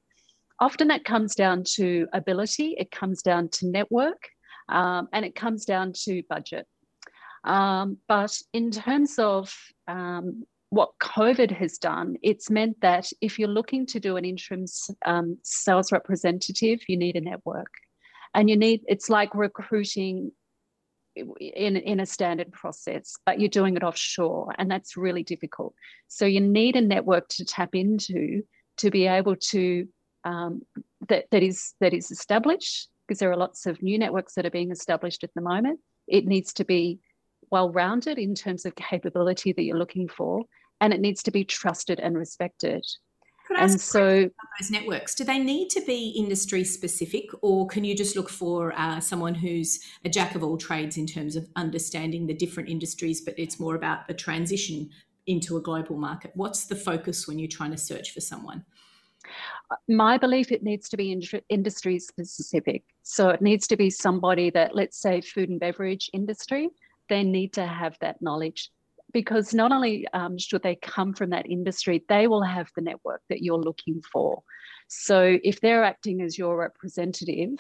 Often 0.61 0.89
that 0.89 1.05
comes 1.05 1.35
down 1.35 1.63
to 1.77 2.09
ability, 2.13 2.75
it 2.79 2.91
comes 2.91 3.23
down 3.23 3.49
to 3.51 3.67
network, 3.67 4.29
um, 4.69 5.09
and 5.13 5.25
it 5.25 5.35
comes 5.35 5.65
down 5.65 5.93
to 6.05 6.23
budget. 6.29 6.67
Um, 7.45 7.99
but 8.09 8.37
in 8.53 8.71
terms 8.71 9.19
of 9.19 9.55
um, 9.87 10.45
what 10.71 10.91
COVID 11.01 11.51
has 11.51 11.79
done, 11.79 12.17
it's 12.23 12.51
meant 12.51 12.81
that 12.81 13.11
if 13.21 13.39
you're 13.39 13.49
looking 13.49 13.87
to 13.87 14.01
do 14.01 14.17
an 14.17 14.25
interim 14.25 14.65
um, 15.07 15.39
sales 15.43 15.93
representative, 15.93 16.81
you 16.89 16.97
need 16.97 17.17
a 17.17 17.21
network. 17.21 17.73
And 18.35 18.51
you 18.51 18.57
need, 18.57 18.83
it's 18.87 19.09
like 19.09 19.35
recruiting 19.35 20.33
in, 21.17 21.77
in 21.77 22.01
a 22.01 22.07
standard 22.07 22.53
process, 22.53 23.15
but 23.25 23.41
you're 23.41 23.49
doing 23.49 23.77
it 23.77 23.83
offshore, 23.83 24.55
and 24.59 24.71
that's 24.71 24.97
really 24.97 25.23
difficult. 25.23 25.75
So 26.09 26.27
you 26.27 26.41
need 26.41 26.77
a 26.77 26.81
network 26.81 27.29
to 27.31 27.45
tap 27.45 27.75
into 27.75 28.43
to 28.79 28.91
be 28.91 29.07
able 29.07 29.37
to 29.37 29.89
um, 30.25 30.63
that, 31.09 31.27
that 31.31 31.43
is 31.43 31.75
that 31.81 31.95
is 31.95 32.11
established 32.11 32.89
because 33.07 33.19
there 33.19 33.31
are 33.31 33.37
lots 33.37 33.67
of 33.67 33.83
new 33.83 33.99
networks 33.99 34.35
that 34.35 34.47
are 34.47 34.51
being 34.51 34.71
established 34.71 35.25
at 35.25 35.31
the 35.35 35.41
moment. 35.41 35.81
It 36.07 36.27
needs 36.27 36.53
to 36.55 36.65
be 36.65 37.01
well 37.51 37.71
rounded 37.73 38.19
in 38.19 38.35
terms 38.35 38.65
of 38.65 38.75
capability 38.77 39.53
that 39.53 39.63
you're 39.63 39.79
looking 39.79 40.09
for, 40.09 40.45
and 40.81 40.93
it 40.93 41.01
needs 41.01 41.23
to 41.25 41.31
be 41.31 41.45
trusted 41.45 42.01
and 42.01 42.17
respected. 42.17 42.85
and 43.57 43.81
so 43.81 44.29
those 44.61 44.71
networks? 44.71 45.15
Do 45.15 45.25
they 45.25 45.39
need 45.39 45.71
to 45.71 45.81
be 45.83 46.11
industry 46.11 46.65
specific 46.65 47.31
or 47.41 47.67
can 47.67 47.85
you 47.85 47.95
just 47.95 48.15
look 48.15 48.29
for 48.29 48.73
uh, 48.79 49.01
someone 49.01 49.35
who's 49.35 49.81
a 50.05 50.09
jack 50.09 50.35
of 50.35 50.45
all 50.45 50.59
trades 50.59 50.99
in 50.99 51.07
terms 51.07 51.35
of 51.35 51.49
understanding 51.57 52.27
the 52.27 52.35
different 52.35 52.69
industries 52.69 53.23
but 53.23 53.39
it's 53.39 53.59
more 53.59 53.75
about 53.75 54.01
a 54.09 54.15
transition 54.15 54.91
into 55.27 55.57
a 55.57 55.61
global 55.61 55.97
market? 55.97 56.33
What's 56.35 56.67
the 56.67 56.77
focus 56.77 57.27
when 57.27 57.39
you're 57.39 57.49
trying 57.49 57.71
to 57.71 57.79
search 57.79 58.13
for 58.13 58.21
someone? 58.21 58.65
My 59.89 60.19
belief 60.19 60.53
it 60.53 60.63
needs 60.63 60.89
to 60.91 60.97
be 60.97 61.13
industry 61.49 61.99
specific 61.99 62.85
so 63.03 63.31
it 63.31 63.41
needs 63.41 63.67
to 63.69 63.77
be 63.77 63.89
somebody 63.89 64.51
that 64.51 64.75
let's 64.75 65.01
say 65.01 65.21
food 65.21 65.49
and 65.49 65.59
beverage 65.59 66.11
industry 66.13 66.69
they 67.09 67.25
need 67.25 67.55
to 67.55 67.67
have 67.67 67.97
that 68.01 68.21
knowledge 68.23 68.71
because 69.13 69.55
not 69.55 69.73
only 69.73 70.07
um, 70.13 70.39
should 70.39 70.63
they 70.63 70.77
come 70.77 71.15
from 71.15 71.31
that 71.31 71.49
industry, 71.49 72.05
they 72.09 72.27
will 72.27 72.43
have 72.43 72.71
the 72.77 72.83
network 72.83 73.23
that 73.29 73.43
you're 73.43 73.59
looking 73.59 74.03
for. 74.13 74.43
So 74.89 75.39
if 75.43 75.61
they're 75.61 75.85
acting 75.85 76.21
as 76.21 76.37
your 76.37 76.57
representative, 76.57 77.51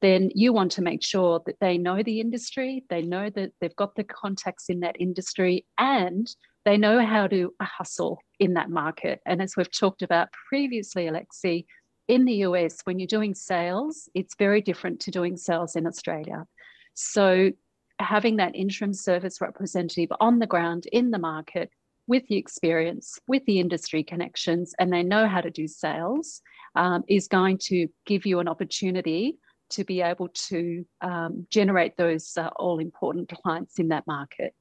then 0.00 0.30
you 0.34 0.52
want 0.52 0.72
to 0.72 0.82
make 0.82 1.02
sure 1.02 1.40
that 1.46 1.56
they 1.60 1.76
know 1.76 2.02
the 2.02 2.20
industry, 2.20 2.84
they 2.88 3.02
know 3.02 3.30
that 3.30 3.50
they've 3.60 3.74
got 3.76 3.94
the 3.96 4.04
contacts 4.04 4.66
in 4.68 4.80
that 4.80 4.96
industry, 5.00 5.66
and 5.76 6.28
they 6.64 6.76
know 6.76 7.04
how 7.04 7.26
to 7.26 7.52
hustle 7.60 8.18
in 8.38 8.54
that 8.54 8.70
market. 8.70 9.20
And 9.26 9.42
as 9.42 9.54
we've 9.56 9.70
talked 9.70 10.02
about 10.02 10.28
previously, 10.48 11.06
Alexi, 11.06 11.64
in 12.06 12.24
the 12.24 12.34
US, 12.44 12.78
when 12.84 12.98
you're 12.98 13.06
doing 13.06 13.34
sales, 13.34 14.08
it's 14.14 14.34
very 14.38 14.60
different 14.60 15.00
to 15.00 15.10
doing 15.10 15.36
sales 15.36 15.76
in 15.76 15.86
Australia. 15.86 16.44
So 16.94 17.52
having 17.98 18.36
that 18.36 18.54
interim 18.54 18.92
service 18.92 19.40
representative 19.40 20.10
on 20.20 20.38
the 20.38 20.46
ground 20.46 20.86
in 20.92 21.10
the 21.10 21.18
market 21.18 21.70
with 22.06 22.26
the 22.28 22.36
experience, 22.36 23.18
with 23.28 23.44
the 23.46 23.60
industry 23.60 24.02
connections, 24.02 24.74
and 24.78 24.92
they 24.92 25.02
know 25.02 25.28
how 25.28 25.40
to 25.40 25.50
do 25.50 25.68
sales 25.68 26.40
um, 26.74 27.04
is 27.08 27.28
going 27.28 27.58
to 27.58 27.88
give 28.06 28.24
you 28.24 28.40
an 28.40 28.48
opportunity 28.48 29.36
to 29.70 29.84
be 29.84 30.00
able 30.00 30.28
to 30.28 30.84
um, 31.02 31.46
generate 31.50 31.96
those 31.96 32.36
uh, 32.36 32.48
all 32.56 32.78
important 32.78 33.30
clients 33.42 33.78
in 33.78 33.88
that 33.88 34.06
market. 34.06 34.54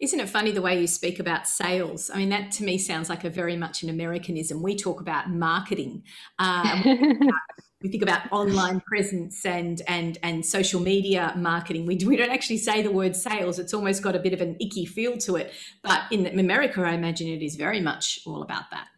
Isn't 0.00 0.20
it 0.20 0.28
funny 0.28 0.50
the 0.50 0.62
way 0.62 0.80
you 0.80 0.86
speak 0.86 1.18
about 1.18 1.46
sales? 1.46 2.10
I 2.10 2.16
mean, 2.16 2.30
that 2.30 2.52
to 2.52 2.64
me 2.64 2.78
sounds 2.78 3.10
like 3.10 3.24
a 3.24 3.30
very 3.30 3.56
much 3.56 3.82
an 3.82 3.90
Americanism. 3.90 4.62
We 4.62 4.74
talk 4.76 5.00
about 5.00 5.30
marketing. 5.30 6.04
Uh, 6.38 6.82
we 7.82 7.88
think 7.88 8.02
about 8.02 8.30
online 8.32 8.80
presence 8.80 9.44
and 9.44 9.82
and 9.86 10.18
and 10.22 10.44
social 10.44 10.80
media 10.80 11.32
marketing. 11.36 11.86
We, 11.86 11.96
we 12.04 12.16
don't 12.16 12.30
actually 12.30 12.58
say 12.58 12.82
the 12.82 12.90
word 12.90 13.14
sales. 13.14 13.58
It's 13.58 13.72
almost 13.72 14.02
got 14.02 14.16
a 14.16 14.18
bit 14.18 14.32
of 14.32 14.40
an 14.40 14.56
icky 14.60 14.84
feel 14.84 15.16
to 15.18 15.36
it. 15.36 15.52
But 15.82 16.02
in 16.10 16.38
America, 16.38 16.82
I 16.82 16.92
imagine 16.92 17.28
it 17.28 17.42
is 17.42 17.54
very 17.54 17.80
much 17.80 18.20
all 18.26 18.42
about 18.42 18.64
that. 18.72 18.88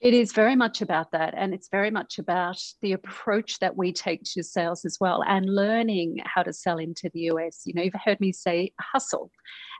It 0.00 0.14
is 0.14 0.32
very 0.32 0.54
much 0.54 0.80
about 0.80 1.10
that. 1.10 1.34
And 1.36 1.52
it's 1.52 1.68
very 1.70 1.90
much 1.90 2.20
about 2.20 2.62
the 2.82 2.92
approach 2.92 3.58
that 3.58 3.76
we 3.76 3.92
take 3.92 4.22
to 4.34 4.44
sales 4.44 4.84
as 4.84 4.98
well 5.00 5.24
and 5.26 5.52
learning 5.52 6.18
how 6.24 6.44
to 6.44 6.52
sell 6.52 6.78
into 6.78 7.10
the 7.12 7.22
US. 7.32 7.62
You 7.64 7.74
know, 7.74 7.82
you've 7.82 7.94
heard 8.04 8.20
me 8.20 8.32
say 8.32 8.72
hustle, 8.78 9.30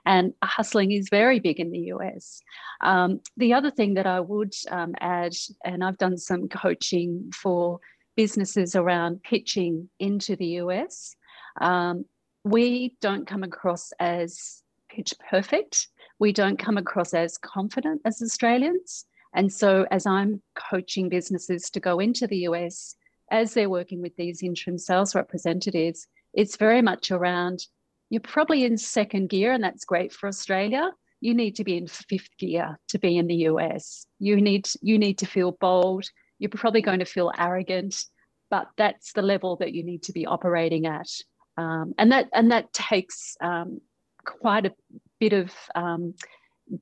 and 0.05 0.33
hustling 0.43 0.91
is 0.91 1.09
very 1.09 1.39
big 1.39 1.59
in 1.59 1.71
the 1.71 1.93
US. 1.93 2.41
Um, 2.81 3.21
the 3.37 3.53
other 3.53 3.71
thing 3.71 3.93
that 3.93 4.07
I 4.07 4.19
would 4.19 4.53
um, 4.71 4.95
add, 4.99 5.33
and 5.63 5.83
I've 5.83 5.97
done 5.97 6.17
some 6.17 6.49
coaching 6.49 7.31
for 7.33 7.79
businesses 8.19 8.75
around 8.75 9.23
pitching 9.23 9.89
into 9.97 10.35
the 10.35 10.59
US, 10.63 11.15
um, 11.61 12.03
we 12.43 12.97
don't 12.99 13.25
come 13.25 13.43
across 13.43 13.93
as 13.97 14.61
pitch 14.89 15.13
perfect. 15.29 15.87
We 16.19 16.33
don't 16.33 16.59
come 16.59 16.77
across 16.77 17.13
as 17.13 17.37
confident 17.37 18.01
as 18.03 18.21
Australians. 18.21 19.05
And 19.33 19.49
so, 19.49 19.85
as 19.89 20.05
I'm 20.05 20.41
coaching 20.69 21.07
businesses 21.07 21.69
to 21.69 21.79
go 21.79 21.99
into 21.99 22.27
the 22.27 22.39
US, 22.49 22.93
as 23.31 23.53
they're 23.53 23.69
working 23.69 24.01
with 24.01 24.17
these 24.17 24.43
interim 24.43 24.77
sales 24.77 25.15
representatives, 25.15 26.05
it's 26.33 26.57
very 26.57 26.81
much 26.81 27.11
around 27.11 27.67
you're 28.09 28.19
probably 28.35 28.65
in 28.65 28.77
second 28.77 29.29
gear, 29.29 29.53
and 29.53 29.63
that's 29.63 29.85
great 29.85 30.11
for 30.11 30.27
Australia. 30.27 30.91
You 31.21 31.33
need 31.33 31.55
to 31.55 31.63
be 31.63 31.77
in 31.77 31.87
fifth 31.87 32.35
gear 32.37 32.77
to 32.89 32.99
be 32.99 33.15
in 33.15 33.27
the 33.27 33.41
US. 33.51 34.05
You 34.19 34.41
need 34.41 34.67
you 34.81 34.99
need 34.99 35.19
to 35.19 35.25
feel 35.25 35.53
bold 35.53 36.03
you're 36.39 36.49
probably 36.49 36.81
going 36.81 36.99
to 36.99 37.05
feel 37.05 37.31
arrogant, 37.37 38.03
but 38.49 38.67
that's 38.77 39.13
the 39.13 39.21
level 39.21 39.57
that 39.57 39.73
you 39.73 39.83
need 39.83 40.03
to 40.03 40.13
be 40.13 40.25
operating 40.25 40.85
at. 40.85 41.09
Um, 41.57 41.93
and 41.97 42.11
that 42.11 42.29
and 42.33 42.51
that 42.51 42.71
takes 42.73 43.35
um, 43.41 43.81
quite 44.25 44.65
a 44.65 44.73
bit 45.19 45.33
of 45.33 45.53
um, 45.75 46.15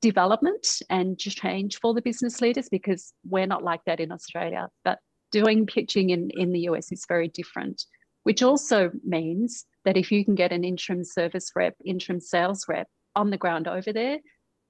development 0.02 0.68
and 0.90 1.18
change 1.18 1.80
for 1.80 1.94
the 1.94 2.02
business 2.02 2.42
leaders 2.42 2.70
because 2.70 3.14
we're 3.28 3.48
not 3.48 3.64
like 3.64 3.82
that 3.86 4.00
in 4.00 4.12
Australia. 4.12 4.70
But 4.84 5.00
doing 5.32 5.66
pitching 5.66 6.10
in, 6.10 6.30
in 6.32 6.52
the 6.52 6.62
US 6.62 6.92
is 6.92 7.06
very 7.08 7.28
different, 7.28 7.84
which 8.24 8.44
also 8.44 8.92
means 9.04 9.66
that 9.86 9.98
if 9.98 10.12
you 10.12 10.24
can 10.24 10.36
get 10.36 10.52
an 10.52 10.64
interim 10.64 11.04
service 11.04 11.52
rep, 11.56 11.76
interim 11.84 12.20
sales 12.20 12.66
rep 12.68 12.88
on 13.16 13.30
the 13.30 13.38
ground 13.38 13.68
over 13.68 13.92
there, 13.92 14.20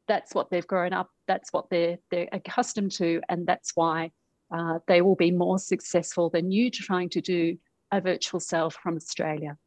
that's 0.08 0.34
what 0.34 0.50
they've 0.50 0.68
grown 0.68 0.94
up, 0.94 1.10
that's 1.28 1.52
what 1.52 1.70
they're 1.70 1.98
they're 2.12 2.30
accustomed 2.32 2.92
to, 2.92 3.22
and 3.28 3.46
that's 3.46 3.72
why 3.76 4.12
uh, 4.52 4.80
they 4.88 5.02
will 5.02 5.16
be 5.16 5.32
more 5.32 5.60
successful 5.60 6.30
than 6.30 6.52
you 6.52 6.70
trying 6.72 7.10
to 7.10 7.22
do 7.22 7.58
a 7.92 8.02
virtual 8.02 8.40
sale 8.40 8.70
from 8.70 8.96
Australia. 8.96 9.58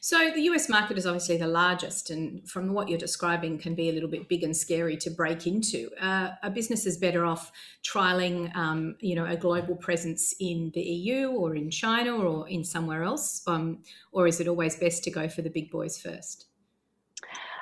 So 0.00 0.30
the 0.34 0.42
US 0.42 0.68
market 0.68 0.98
is 0.98 1.06
obviously 1.06 1.36
the 1.36 1.46
largest, 1.46 2.10
and 2.10 2.48
from 2.48 2.72
what 2.72 2.88
you're 2.88 2.98
describing, 2.98 3.58
can 3.58 3.74
be 3.74 3.88
a 3.88 3.92
little 3.92 4.08
bit 4.08 4.28
big 4.28 4.42
and 4.42 4.56
scary 4.56 4.96
to 4.98 5.10
break 5.10 5.46
into. 5.46 5.90
Uh, 6.00 6.30
business 6.50 6.86
is 6.86 6.96
better 6.96 7.24
off 7.24 7.52
trialing, 7.84 8.54
um, 8.56 8.96
you 9.00 9.14
know, 9.14 9.26
a 9.26 9.36
global 9.36 9.76
presence 9.76 10.34
in 10.40 10.70
the 10.74 10.80
EU 10.80 11.30
or 11.30 11.54
in 11.54 11.70
China 11.70 12.16
or 12.16 12.48
in 12.48 12.64
somewhere 12.64 13.02
else, 13.02 13.42
um, 13.46 13.78
or 14.12 14.26
is 14.26 14.40
it 14.40 14.48
always 14.48 14.76
best 14.76 15.04
to 15.04 15.10
go 15.10 15.28
for 15.28 15.42
the 15.42 15.50
big 15.50 15.70
boys 15.70 16.00
first? 16.00 16.46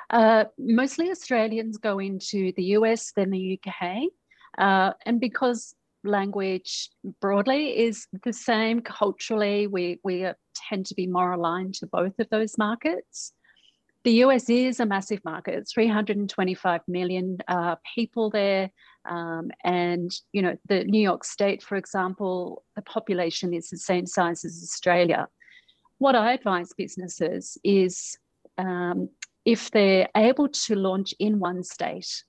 Uh, 0.09 0.45
mostly 0.57 1.11
Australians 1.11 1.77
go 1.77 1.99
into 1.99 2.51
the 2.53 2.63
US, 2.77 3.11
then 3.11 3.29
the 3.29 3.59
UK, 3.59 4.09
uh, 4.57 4.93
and 5.05 5.19
because 5.19 5.75
language 6.03 6.89
broadly 7.21 7.77
is 7.77 8.07
the 8.23 8.33
same 8.33 8.81
culturally. 8.81 9.67
We, 9.67 9.99
we 10.03 10.25
tend 10.55 10.85
to 10.87 10.95
be 10.95 11.07
more 11.07 11.31
aligned 11.31 11.75
to 11.75 11.87
both 11.87 12.19
of 12.19 12.29
those 12.29 12.57
markets. 12.57 13.33
The 14.03 14.23
US 14.23 14.49
is 14.49 14.79
a 14.79 14.85
massive 14.85 15.23
market, 15.25 15.67
325 15.73 16.81
million 16.87 17.37
uh, 17.47 17.75
people 17.95 18.29
there. 18.29 18.71
Um, 19.09 19.51
and, 19.63 20.11
you 20.31 20.41
know, 20.41 20.57
the 20.67 20.85
New 20.85 21.01
York 21.01 21.25
State, 21.25 21.61
for 21.61 21.75
example, 21.75 22.63
the 22.75 22.81
population 22.81 23.53
is 23.53 23.69
the 23.69 23.77
same 23.77 24.05
size 24.05 24.45
as 24.45 24.61
Australia. 24.63 25.27
What 25.97 26.15
I 26.15 26.33
advise 26.33 26.71
businesses 26.77 27.57
is 27.63 28.17
um, 28.57 29.09
if 29.43 29.69
they're 29.71 30.07
able 30.15 30.47
to 30.47 30.75
launch 30.75 31.13
in 31.19 31.39
one 31.39 31.63
state, 31.63 32.23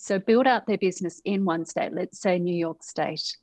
so 0.00 0.18
build 0.18 0.46
out 0.46 0.66
their 0.66 0.78
business 0.78 1.20
in 1.26 1.44
one 1.44 1.66
state, 1.66 1.92
let's 1.92 2.20
say 2.20 2.38
New 2.38 2.54
York 2.54 2.82
State. 2.82 3.36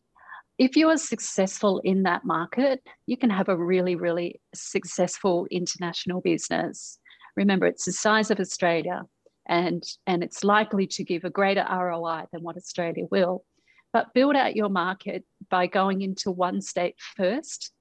If 0.58 0.76
you 0.76 0.90
are 0.90 0.98
successful 0.98 1.80
in 1.84 2.02
that 2.04 2.26
market, 2.26 2.82
you 3.06 3.16
can 3.16 3.30
have 3.30 3.48
a 3.48 3.56
really, 3.56 3.96
really 3.96 4.42
successful 4.56 5.46
international 5.52 6.20
business. 6.20 6.98
Remember, 7.36 7.68
it's 7.68 7.86
the 7.86 7.92
size 7.92 8.32
of 8.32 8.40
Australia 8.40 9.04
and, 9.48 9.84
and 10.08 10.24
it's 10.24 10.44
likely 10.44 10.88
to 10.88 11.04
give 11.04 11.26
a 11.26 11.30
greater 11.30 11.64
ROI 11.70 12.24
than 12.32 12.42
what 12.42 12.58
Australia 12.58 13.06
will. 13.12 13.46
But 13.94 14.16
build 14.16 14.36
out 14.36 14.56
your 14.56 14.70
market 14.70 15.26
by 15.52 15.68
going 15.68 16.02
into 16.02 16.32
one 16.32 16.62
state 16.62 16.96
first, 17.16 17.72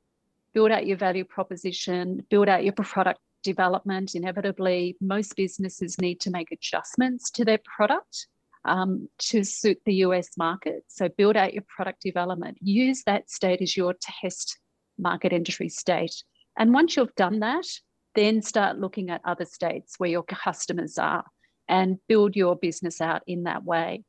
build 0.53 0.71
out 0.71 0.87
your 0.87 0.99
value 0.99 1.25
proposition, 1.25 2.27
build 2.29 2.51
out 2.51 2.63
your 2.63 2.75
product 2.75 3.21
development. 3.43 4.15
Inevitably, 4.15 4.99
most 5.01 5.35
businesses 5.35 5.99
need 5.99 6.21
to 6.21 6.31
make 6.31 6.53
adjustments 6.53 7.31
to 7.31 7.45
their 7.47 7.61
product 7.65 8.27
um, 8.67 9.09
to 9.19 9.45
suit 9.45 9.79
the 9.85 9.95
US 9.95 10.37
market. 10.37 10.85
So 10.89 11.09
build 11.09 11.37
out 11.37 11.55
your 11.55 11.65
product 11.69 12.03
development. 12.03 12.59
Use 12.61 13.03
that 13.05 13.31
state 13.31 13.63
as 13.63 13.77
your 13.77 13.95
test 14.01 14.59
market 14.99 15.33
entry 15.33 15.69
state. 15.69 16.23
And 16.59 16.73
once 16.73 16.97
you've 16.97 17.15
done 17.15 17.41
that, 17.41 17.67
then 18.15 18.43
start 18.43 18.79
looking 18.79 19.11
at 19.11 19.21
other 19.25 19.45
states 19.45 19.95
where 19.99 20.11
your 20.11 20.23
customers 20.23 20.99
are 20.99 21.25
and 21.69 21.99
build 22.09 22.35
your 22.35 22.57
business 22.57 23.01
out 23.01 23.23
in 23.27 23.45
that 23.45 23.65
way. 23.65 24.05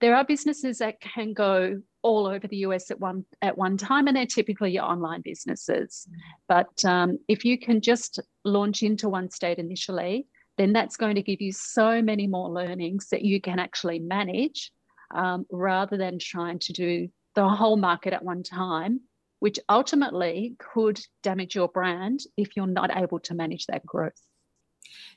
There 0.00 0.16
are 0.16 0.24
businesses 0.24 0.78
that 0.78 1.00
can 1.00 1.32
go 1.32 1.80
all 2.02 2.26
over 2.26 2.48
the 2.48 2.58
US 2.58 2.90
at 2.90 2.98
one 2.98 3.24
at 3.40 3.56
one 3.56 3.76
time, 3.76 4.08
and 4.08 4.16
they're 4.16 4.26
typically 4.26 4.72
your 4.72 4.84
online 4.84 5.20
businesses. 5.22 6.08
But 6.48 6.84
um, 6.84 7.18
if 7.28 7.44
you 7.44 7.58
can 7.58 7.80
just 7.80 8.18
launch 8.44 8.82
into 8.82 9.08
one 9.08 9.30
state 9.30 9.58
initially, 9.58 10.26
then 10.58 10.72
that's 10.72 10.96
going 10.96 11.14
to 11.14 11.22
give 11.22 11.40
you 11.40 11.52
so 11.52 12.02
many 12.02 12.26
more 12.26 12.50
learnings 12.50 13.08
that 13.10 13.22
you 13.22 13.40
can 13.40 13.58
actually 13.58 13.98
manage 13.98 14.70
um, 15.14 15.46
rather 15.50 15.96
than 15.96 16.18
trying 16.18 16.58
to 16.60 16.72
do 16.72 17.08
the 17.34 17.48
whole 17.48 17.76
market 17.76 18.12
at 18.12 18.24
one 18.24 18.42
time, 18.42 19.00
which 19.40 19.58
ultimately 19.68 20.56
could 20.58 21.00
damage 21.22 21.54
your 21.54 21.68
brand 21.68 22.20
if 22.36 22.56
you're 22.56 22.66
not 22.66 22.94
able 22.96 23.18
to 23.20 23.34
manage 23.34 23.66
that 23.66 23.84
growth. 23.86 24.20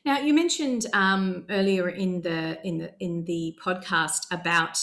Now, 0.05 0.19
you 0.19 0.33
mentioned 0.33 0.85
um, 0.93 1.45
earlier 1.49 1.89
in 1.89 2.21
the 2.21 2.59
in 2.65 2.77
the 2.77 2.93
in 2.99 3.25
the 3.25 3.57
podcast 3.63 4.25
about 4.31 4.77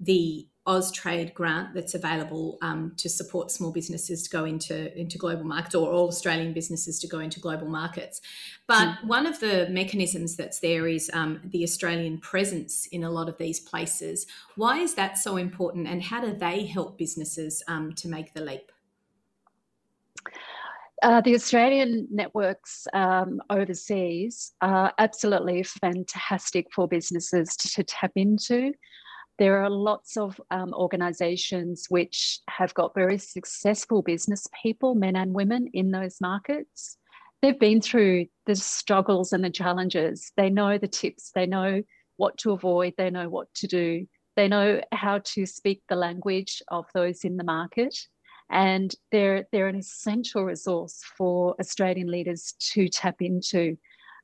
the 0.00 0.46
Austrade 0.66 1.34
grant 1.34 1.74
that's 1.74 1.94
available 1.94 2.56
um, 2.62 2.92
to 2.96 3.08
support 3.08 3.50
small 3.50 3.70
businesses 3.70 4.22
to 4.22 4.30
go 4.30 4.44
into 4.46 4.98
into 4.98 5.18
global 5.18 5.44
markets 5.44 5.74
or 5.74 5.90
all 5.92 6.08
Australian 6.08 6.54
businesses 6.54 6.98
to 7.00 7.06
go 7.06 7.18
into 7.18 7.38
global 7.38 7.68
markets. 7.68 8.22
But 8.66 8.88
mm. 8.88 9.04
one 9.06 9.26
of 9.26 9.40
the 9.40 9.68
mechanisms 9.68 10.36
that's 10.36 10.60
there 10.60 10.88
is 10.88 11.10
um, 11.12 11.40
the 11.44 11.62
Australian 11.64 12.16
presence 12.16 12.86
in 12.86 13.04
a 13.04 13.10
lot 13.10 13.28
of 13.28 13.36
these 13.36 13.60
places. 13.60 14.26
Why 14.56 14.78
is 14.78 14.94
that 14.94 15.18
so 15.18 15.36
important, 15.36 15.86
and 15.86 16.02
how 16.02 16.22
do 16.22 16.32
they 16.32 16.64
help 16.64 16.96
businesses 16.96 17.62
um, 17.68 17.92
to 17.96 18.08
make 18.08 18.32
the 18.32 18.40
leap? 18.40 18.72
Uh, 21.02 21.20
the 21.20 21.34
Australian 21.34 22.08
networks 22.10 22.86
um, 22.94 23.38
overseas 23.50 24.54
are 24.62 24.90
absolutely 24.98 25.62
fantastic 25.62 26.66
for 26.72 26.88
businesses 26.88 27.54
to, 27.56 27.68
to 27.68 27.82
tap 27.82 28.12
into. 28.16 28.72
There 29.38 29.62
are 29.62 29.70
lots 29.70 30.16
of 30.16 30.40
um, 30.50 30.72
organizations 30.74 31.86
which 31.88 32.40
have 32.48 32.72
got 32.74 32.94
very 32.94 33.18
successful 33.18 34.02
business 34.02 34.46
people, 34.62 34.94
men 34.94 35.16
and 35.16 35.34
women, 35.34 35.68
in 35.72 35.90
those 35.90 36.20
markets. 36.20 36.96
They've 37.42 37.58
been 37.58 37.80
through 37.80 38.26
the 38.46 38.54
struggles 38.54 39.32
and 39.32 39.44
the 39.44 39.50
challenges. 39.50 40.32
They 40.36 40.50
know 40.50 40.78
the 40.78 40.88
tips, 40.88 41.32
they 41.34 41.46
know 41.46 41.82
what 42.16 42.38
to 42.38 42.52
avoid, 42.52 42.94
they 42.96 43.10
know 43.10 43.28
what 43.28 43.52
to 43.54 43.66
do, 43.66 44.06
they 44.36 44.48
know 44.48 44.80
how 44.92 45.18
to 45.18 45.46
speak 45.46 45.82
the 45.88 45.96
language 45.96 46.62
of 46.68 46.86
those 46.94 47.24
in 47.24 47.36
the 47.36 47.44
market. 47.44 47.96
And 48.50 48.94
they're, 49.10 49.46
they're 49.52 49.68
an 49.68 49.76
essential 49.76 50.44
resource 50.44 51.00
for 51.18 51.56
Australian 51.58 52.08
leaders 52.08 52.54
to 52.72 52.88
tap 52.88 53.16
into. 53.20 53.78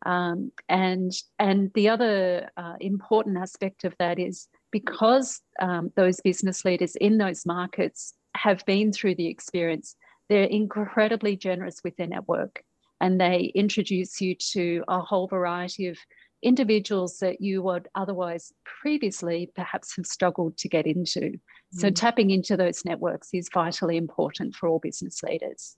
Um, 0.06 0.52
and, 0.68 1.12
and 1.38 1.70
the 1.74 1.88
other 1.88 2.48
uh, 2.56 2.74
important 2.80 3.38
aspect 3.38 3.84
of 3.84 3.94
that 3.98 4.18
is 4.18 4.46
because 4.70 5.40
um, 5.60 5.92
those 5.96 6.20
business 6.20 6.64
leaders 6.64 6.96
in 6.96 7.18
those 7.18 7.44
markets 7.46 8.14
have 8.36 8.64
been 8.66 8.92
through 8.92 9.16
the 9.16 9.26
experience, 9.26 9.96
they're 10.28 10.44
incredibly 10.44 11.36
generous 11.36 11.80
with 11.82 11.96
their 11.96 12.06
network 12.06 12.62
and 13.00 13.20
they 13.20 13.50
introduce 13.54 14.20
you 14.20 14.34
to 14.34 14.84
a 14.88 15.00
whole 15.00 15.26
variety 15.26 15.86
of 15.86 15.98
individuals 16.42 17.18
that 17.18 17.40
you 17.40 17.62
would 17.62 17.88
otherwise 17.94 18.52
previously 18.64 19.50
perhaps 19.54 19.96
have 19.96 20.06
struggled 20.06 20.56
to 20.58 20.68
get 20.68 20.86
into. 20.86 21.20
Mm. 21.20 21.40
So, 21.72 21.90
tapping 21.90 22.30
into 22.30 22.56
those 22.56 22.84
networks 22.84 23.28
is 23.32 23.48
vitally 23.52 23.96
important 23.96 24.54
for 24.54 24.68
all 24.68 24.78
business 24.78 25.22
leaders. 25.22 25.76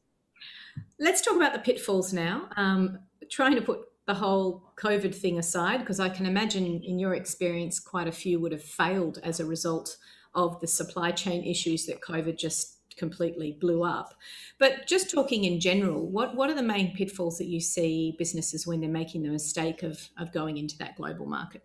Let's 0.98 1.20
talk 1.20 1.36
about 1.36 1.52
the 1.52 1.58
pitfalls 1.58 2.12
now. 2.12 2.48
Um, 2.56 2.98
trying 3.30 3.54
to 3.54 3.62
put 3.62 3.80
the 4.06 4.14
whole 4.14 4.72
COVID 4.76 5.14
thing 5.14 5.38
aside, 5.38 5.80
because 5.80 6.00
I 6.00 6.08
can 6.08 6.26
imagine 6.26 6.82
in 6.82 6.98
your 6.98 7.14
experience, 7.14 7.78
quite 7.78 8.08
a 8.08 8.12
few 8.12 8.40
would 8.40 8.52
have 8.52 8.62
failed 8.62 9.18
as 9.22 9.40
a 9.40 9.46
result 9.46 9.96
of 10.34 10.60
the 10.60 10.66
supply 10.66 11.12
chain 11.12 11.44
issues 11.44 11.86
that 11.86 12.00
COVID 12.00 12.36
just 12.38 12.78
completely 12.96 13.56
blew 13.60 13.84
up. 13.84 14.14
But 14.58 14.86
just 14.86 15.10
talking 15.10 15.44
in 15.44 15.60
general, 15.60 16.06
what, 16.06 16.34
what 16.34 16.50
are 16.50 16.54
the 16.54 16.62
main 16.62 16.94
pitfalls 16.94 17.38
that 17.38 17.46
you 17.46 17.60
see 17.60 18.14
businesses 18.18 18.66
when 18.66 18.80
they're 18.80 18.90
making 18.90 19.22
the 19.22 19.30
mistake 19.30 19.82
of, 19.82 20.08
of 20.18 20.32
going 20.32 20.56
into 20.56 20.76
that 20.78 20.96
global 20.96 21.26
market? 21.26 21.64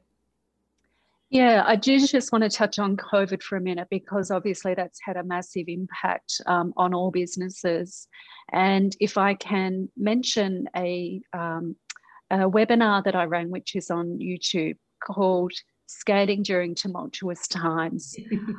Yeah, 1.29 1.63
I 1.67 1.75
do 1.75 1.99
just 2.07 2.31
want 2.31 2.45
to 2.45 2.49
touch 2.49 2.79
on 2.79 2.95
COVID 2.95 3.43
for 3.43 3.57
a 3.57 3.61
minute 3.61 3.89
because 3.89 4.31
obviously 4.31 4.75
that's 4.75 4.99
had 5.03 5.17
a 5.17 5.23
massive 5.23 5.65
impact 5.67 6.39
um, 6.45 6.73
on 6.77 6.93
all 6.93 7.11
businesses. 7.11 8.07
And 8.53 8.95
if 9.01 9.17
I 9.17 9.33
can 9.33 9.89
mention 9.97 10.69
a 10.73 11.21
um, 11.33 11.75
a 12.29 12.49
webinar 12.49 13.03
that 13.03 13.15
I 13.15 13.23
ran, 13.25 13.49
which 13.49 13.75
is 13.75 13.89
on 13.89 14.19
YouTube, 14.19 14.77
called 15.03 15.53
Scaling 15.87 16.43
During 16.43 16.75
Tumultuous 16.75 17.47
Times. 17.47 18.15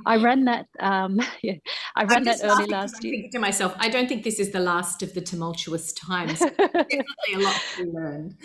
I 0.06 0.16
ran 0.22 0.44
that. 0.46 0.66
Um, 0.80 1.20
yeah, 1.42 1.54
I 1.94 2.04
ran 2.04 2.24
that 2.24 2.40
early 2.42 2.66
last 2.66 3.04
year. 3.04 3.12
Thinking 3.12 3.30
to 3.32 3.38
myself, 3.38 3.74
I 3.78 3.88
don't 3.88 4.08
think 4.08 4.24
this 4.24 4.40
is 4.40 4.50
the 4.50 4.60
last 4.60 5.02
of 5.02 5.12
the 5.14 5.20
tumultuous 5.20 5.92
times. 5.92 6.38
Definitely 6.58 7.34
a 7.34 7.38
lot 7.38 7.62
to 7.76 7.84
learn. 7.84 8.36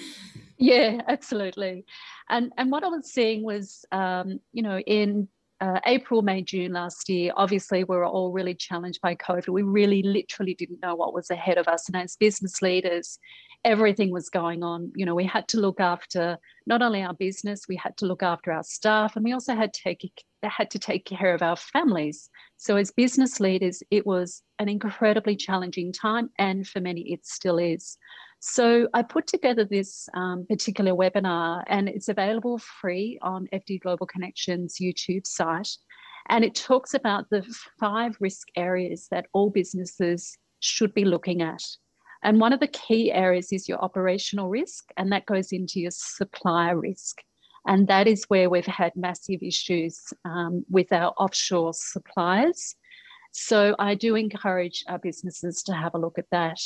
Yeah, 0.57 1.01
absolutely. 1.07 1.85
And 2.29 2.51
and 2.57 2.71
what 2.71 2.83
I 2.83 2.87
was 2.87 3.11
seeing 3.11 3.43
was, 3.43 3.85
um, 3.91 4.39
you 4.51 4.63
know, 4.63 4.79
in 4.79 5.27
uh, 5.61 5.79
April, 5.85 6.21
May, 6.21 6.41
June 6.41 6.73
last 6.73 7.07
year, 7.07 7.31
obviously 7.37 7.85
we 7.85 7.95
were 7.95 8.05
all 8.05 8.33
really 8.33 8.53
challenged 8.53 8.99
by 9.01 9.15
COVID. 9.15 9.47
We 9.47 9.63
really 9.63 10.03
literally 10.03 10.55
didn't 10.55 10.81
know 10.81 10.95
what 10.95 11.13
was 11.13 11.29
ahead 11.29 11.57
of 11.57 11.69
us. 11.69 11.87
And 11.87 11.95
as 11.95 12.17
business 12.17 12.61
leaders, 12.61 13.17
everything 13.65 14.11
was 14.11 14.29
going 14.29 14.63
on. 14.63 14.91
You 14.95 15.05
know, 15.05 15.15
we 15.15 15.25
had 15.25 15.47
to 15.49 15.59
look 15.59 15.79
after 15.79 16.37
not 16.65 16.81
only 16.81 17.01
our 17.01 17.13
business, 17.13 17.67
we 17.67 17.75
had 17.75 17.95
to 17.97 18.05
look 18.05 18.23
after 18.23 18.51
our 18.51 18.63
staff, 18.63 19.15
and 19.15 19.23
we 19.23 19.33
also 19.33 19.55
had 19.55 19.73
to 19.73 19.81
take 19.81 20.11
had 20.43 20.69
to 20.71 20.79
take 20.79 21.05
care 21.05 21.33
of 21.33 21.41
our 21.41 21.55
families. 21.55 22.29
So 22.57 22.75
as 22.75 22.91
business 22.91 23.39
leaders, 23.39 23.81
it 23.91 24.05
was 24.05 24.43
an 24.59 24.67
incredibly 24.67 25.35
challenging 25.35 25.93
time, 25.93 26.29
and 26.37 26.67
for 26.67 26.81
many, 26.81 27.13
it 27.13 27.25
still 27.25 27.57
is. 27.57 27.97
So 28.39 28.89
I 28.93 29.03
put 29.03 29.25
together 29.25 29.63
this 29.63 30.09
um, 30.13 30.45
particular 30.49 30.91
webinar, 30.91 31.63
and 31.67 31.87
it's 31.87 32.09
available 32.09 32.57
free 32.57 33.17
on 33.21 33.47
FD 33.53 33.81
Global 33.81 34.05
Connections 34.05 34.77
YouTube 34.81 35.25
site. 35.25 35.69
And 36.29 36.43
it 36.43 36.55
talks 36.55 36.93
about 36.93 37.29
the 37.29 37.43
five 37.79 38.17
risk 38.19 38.47
areas 38.55 39.07
that 39.11 39.27
all 39.33 39.49
businesses 39.49 40.37
should 40.59 40.93
be 40.93 41.05
looking 41.05 41.41
at. 41.41 41.61
And 42.23 42.39
one 42.39 42.53
of 42.53 42.61
the 42.61 42.67
key 42.67 43.11
areas 43.11 43.51
is 43.51 43.67
your 43.67 43.79
operational 43.79 44.49
risk, 44.49 44.91
and 44.95 45.11
that 45.11 45.25
goes 45.25 45.51
into 45.51 45.81
your 45.81 45.91
supplier 45.91 46.79
risk. 46.79 47.21
And 47.67 47.87
that 47.87 48.07
is 48.07 48.23
where 48.29 48.49
we've 48.49 48.65
had 48.65 48.93
massive 48.95 49.41
issues 49.41 50.01
um, 50.25 50.65
with 50.69 50.91
our 50.91 51.13
offshore 51.17 51.73
suppliers. 51.73 52.75
So 53.31 53.75
I 53.79 53.95
do 53.95 54.15
encourage 54.15 54.83
our 54.87 54.99
businesses 54.99 55.63
to 55.63 55.73
have 55.73 55.95
a 55.95 55.99
look 55.99 56.17
at 56.17 56.29
that. 56.31 56.59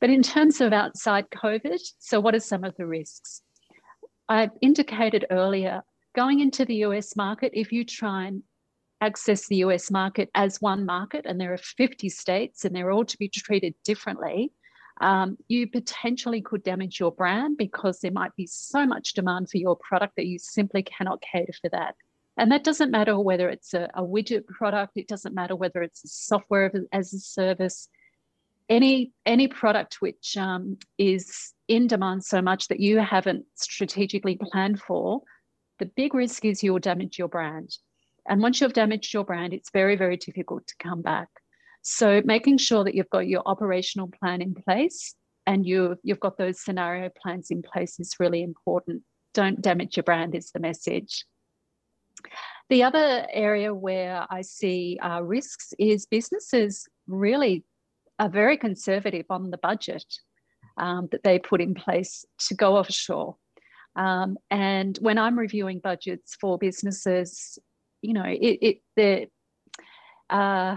But 0.00 0.10
in 0.10 0.22
terms 0.22 0.60
of 0.60 0.72
outside 0.72 1.30
COVID, 1.30 1.80
so 1.98 2.20
what 2.20 2.34
are 2.34 2.40
some 2.40 2.64
of 2.64 2.76
the 2.76 2.86
risks? 2.86 3.42
I 4.28 4.50
indicated 4.60 5.26
earlier, 5.30 5.82
going 6.14 6.40
into 6.40 6.64
the 6.64 6.76
US 6.86 7.16
market, 7.16 7.52
if 7.54 7.72
you 7.72 7.84
try 7.84 8.26
and 8.26 8.42
access 9.00 9.48
the 9.48 9.56
US 9.56 9.90
market 9.90 10.30
as 10.34 10.60
one 10.60 10.84
market, 10.84 11.24
and 11.26 11.40
there 11.40 11.52
are 11.52 11.58
50 11.58 12.08
states 12.08 12.64
and 12.64 12.74
they're 12.74 12.90
all 12.90 13.04
to 13.04 13.18
be 13.18 13.28
treated 13.28 13.74
differently, 13.84 14.52
um, 15.00 15.36
you 15.48 15.66
potentially 15.66 16.40
could 16.40 16.62
damage 16.62 17.00
your 17.00 17.12
brand 17.12 17.56
because 17.56 18.00
there 18.00 18.12
might 18.12 18.34
be 18.36 18.46
so 18.46 18.86
much 18.86 19.14
demand 19.14 19.50
for 19.50 19.58
your 19.58 19.76
product 19.76 20.16
that 20.16 20.26
you 20.26 20.38
simply 20.38 20.82
cannot 20.82 21.22
cater 21.22 21.52
for 21.60 21.70
that. 21.70 21.94
And 22.36 22.50
that 22.50 22.64
doesn't 22.64 22.90
matter 22.90 23.18
whether 23.18 23.48
it's 23.48 23.74
a, 23.74 23.90
a 23.94 24.02
widget 24.02 24.46
product, 24.46 24.92
it 24.96 25.08
doesn't 25.08 25.34
matter 25.34 25.54
whether 25.54 25.82
it's 25.82 26.04
a 26.04 26.08
software 26.08 26.72
as 26.92 27.12
a 27.12 27.18
service, 27.18 27.88
any 28.68 29.12
any 29.26 29.48
product 29.48 29.96
which 30.00 30.36
um, 30.36 30.78
is 30.96 31.52
in 31.68 31.86
demand 31.86 32.24
so 32.24 32.40
much 32.40 32.68
that 32.68 32.80
you 32.80 32.98
haven't 32.98 33.44
strategically 33.54 34.38
planned 34.40 34.80
for, 34.80 35.22
the 35.78 35.86
big 35.86 36.14
risk 36.14 36.44
is 36.44 36.62
you'll 36.62 36.78
damage 36.78 37.18
your 37.18 37.28
brand. 37.28 37.76
And 38.28 38.40
once 38.40 38.60
you've 38.60 38.72
damaged 38.72 39.12
your 39.12 39.24
brand, 39.24 39.52
it's 39.52 39.70
very, 39.70 39.96
very 39.96 40.16
difficult 40.16 40.66
to 40.68 40.74
come 40.78 41.02
back. 41.02 41.28
So 41.82 42.22
making 42.24 42.58
sure 42.58 42.84
that 42.84 42.94
you've 42.94 43.10
got 43.10 43.26
your 43.26 43.42
operational 43.44 44.08
plan 44.08 44.40
in 44.40 44.54
place 44.54 45.14
and 45.46 45.66
you, 45.66 45.96
you've 46.02 46.20
got 46.20 46.38
those 46.38 46.60
scenario 46.60 47.10
plans 47.20 47.50
in 47.50 47.62
place 47.62 47.98
is 47.98 48.14
really 48.20 48.42
important. 48.42 49.02
Don't 49.34 49.60
damage 49.60 49.96
your 49.96 50.04
brand 50.04 50.34
is 50.34 50.52
the 50.52 50.60
message. 50.60 51.24
The 52.70 52.84
other 52.84 53.26
area 53.32 53.74
where 53.74 54.26
I 54.30 54.42
see 54.42 54.98
uh, 55.02 55.22
risks 55.22 55.74
is 55.78 56.06
businesses 56.06 56.86
really 57.06 57.64
are 58.18 58.28
very 58.28 58.56
conservative 58.56 59.26
on 59.28 59.50
the 59.50 59.58
budget 59.58 60.04
um, 60.78 61.08
that 61.10 61.24
they 61.24 61.38
put 61.38 61.60
in 61.60 61.74
place 61.74 62.24
to 62.46 62.54
go 62.54 62.76
offshore. 62.76 63.36
Um, 63.96 64.38
and 64.50 64.96
when 64.98 65.18
I'm 65.18 65.38
reviewing 65.38 65.80
budgets 65.80 66.36
for 66.40 66.56
businesses, 66.56 67.58
you 68.00 68.14
know, 68.14 68.24
it, 68.24 68.58
it 68.62 68.82
they're 68.96 69.26
uh, 70.30 70.76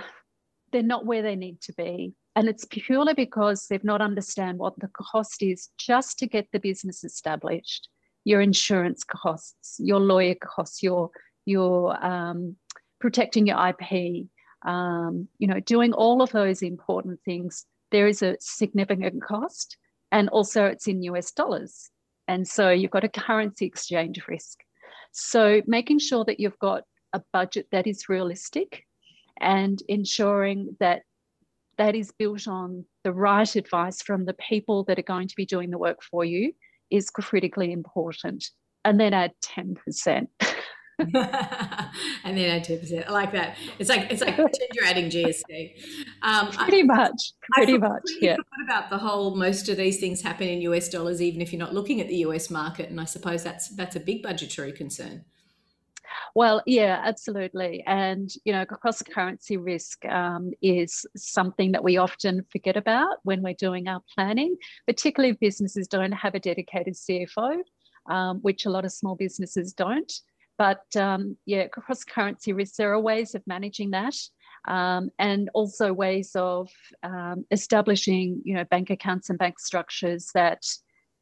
they're 0.75 0.83
not 0.83 1.05
where 1.05 1.21
they 1.21 1.37
need 1.37 1.61
to 1.61 1.73
be. 1.73 2.13
And 2.35 2.49
it's 2.49 2.65
purely 2.69 3.13
because 3.13 3.67
they've 3.67 3.81
not 3.85 4.01
understand 4.01 4.57
what 4.57 4.77
the 4.77 4.89
cost 4.89 5.41
is 5.41 5.69
just 5.77 6.19
to 6.19 6.27
get 6.27 6.49
the 6.51 6.59
business 6.59 7.05
established. 7.05 7.87
Your 8.25 8.41
insurance 8.41 9.05
costs, 9.05 9.77
your 9.79 10.01
lawyer 10.01 10.35
costs, 10.35 10.83
your 10.83 11.11
your 11.45 12.03
um, 12.05 12.57
protecting 12.99 13.47
your 13.47 13.57
IP, 13.69 14.25
um, 14.65 15.29
you 15.37 15.47
know, 15.47 15.61
doing 15.61 15.93
all 15.93 16.21
of 16.21 16.31
those 16.31 16.61
important 16.61 17.21
things. 17.23 17.65
There 17.91 18.07
is 18.07 18.21
a 18.21 18.35
significant 18.41 19.23
cost, 19.23 19.77
and 20.11 20.27
also 20.27 20.65
it's 20.65 20.87
in 20.87 21.03
US 21.03 21.31
dollars, 21.31 21.89
and 22.27 22.45
so 22.45 22.69
you've 22.69 22.91
got 22.91 23.05
a 23.05 23.09
currency 23.09 23.65
exchange 23.65 24.27
risk. 24.27 24.59
So 25.13 25.61
making 25.67 25.99
sure 25.99 26.25
that 26.25 26.41
you've 26.41 26.59
got 26.59 26.83
a 27.13 27.21
budget 27.31 27.67
that 27.71 27.87
is 27.87 28.09
realistic 28.09 28.83
and 29.39 29.81
ensuring 29.87 30.75
that 30.79 31.03
that 31.77 31.95
is 31.95 32.11
built 32.17 32.47
on 32.47 32.85
the 33.03 33.11
right 33.11 33.55
advice 33.55 34.01
from 34.01 34.25
the 34.25 34.33
people 34.35 34.83
that 34.85 34.97
are 34.97 35.03
going 35.03 35.27
to 35.27 35.35
be 35.35 35.45
doing 35.45 35.69
the 35.69 35.77
work 35.77 36.01
for 36.01 36.23
you 36.23 36.53
is 36.91 37.09
critically 37.09 37.71
important. 37.71 38.45
And 38.83 38.99
then 38.99 39.13
add 39.13 39.31
10%. 39.43 40.27
and 40.99 41.13
then 42.37 42.49
add 42.49 42.65
10%. 42.65 43.07
I 43.07 43.11
like 43.11 43.33
that. 43.33 43.57
It's 43.79 43.89
like 43.89 44.09
it's 44.09 44.21
like 44.21 44.35
pretend 44.35 44.69
you're 44.73 44.85
adding 44.85 45.09
GST. 45.09 45.73
Um, 46.21 46.49
pretty 46.51 46.83
much. 46.83 47.33
Pretty 47.51 47.77
much. 47.77 48.03
Yeah. 48.21 48.37
about 48.63 48.89
the 48.89 48.97
whole 48.97 49.35
most 49.35 49.67
of 49.67 49.75
these 49.75 49.99
things 49.99 50.21
happen 50.21 50.47
in 50.47 50.61
US 50.61 50.87
dollars, 50.87 51.21
even 51.21 51.41
if 51.41 51.51
you're 51.51 51.59
not 51.59 51.73
looking 51.73 51.99
at 51.99 52.07
the 52.07 52.17
US 52.17 52.49
market. 52.49 52.89
And 52.89 53.01
I 53.01 53.05
suppose 53.05 53.43
that's 53.43 53.75
that's 53.75 53.97
a 53.97 53.99
big 53.99 54.23
budgetary 54.23 54.71
concern. 54.71 55.25
Well, 56.35 56.61
yeah, 56.65 57.01
absolutely. 57.01 57.81
And, 57.87 58.29
you 58.43 58.51
know, 58.51 58.65
cross 58.65 59.01
currency 59.01 59.55
risk 59.55 60.03
um, 60.03 60.51
is 60.61 61.05
something 61.15 61.71
that 61.71 61.83
we 61.83 61.95
often 61.95 62.43
forget 62.51 62.75
about 62.75 63.19
when 63.23 63.41
we're 63.41 63.53
doing 63.53 63.87
our 63.87 64.01
planning, 64.13 64.57
particularly 64.85 65.31
if 65.31 65.39
businesses 65.39 65.87
don't 65.87 66.11
have 66.11 66.35
a 66.35 66.39
dedicated 66.41 66.95
CFO, 66.95 67.59
um, 68.09 68.39
which 68.41 68.65
a 68.65 68.69
lot 68.69 68.83
of 68.83 68.91
small 68.91 69.15
businesses 69.15 69.71
don't. 69.71 70.11
But 70.57 70.83
um, 70.97 71.37
yeah, 71.45 71.67
cross 71.67 72.03
currency 72.03 72.51
risks, 72.51 72.75
there 72.75 72.91
are 72.91 72.99
ways 72.99 73.33
of 73.33 73.41
managing 73.47 73.91
that. 73.91 74.15
Um, 74.67 75.11
and 75.19 75.49
also 75.53 75.93
ways 75.93 76.31
of 76.35 76.69
um, 77.03 77.45
establishing, 77.51 78.41
you 78.43 78.55
know, 78.55 78.65
bank 78.65 78.89
accounts 78.89 79.29
and 79.29 79.39
bank 79.39 79.57
structures 79.57 80.31
that 80.33 80.63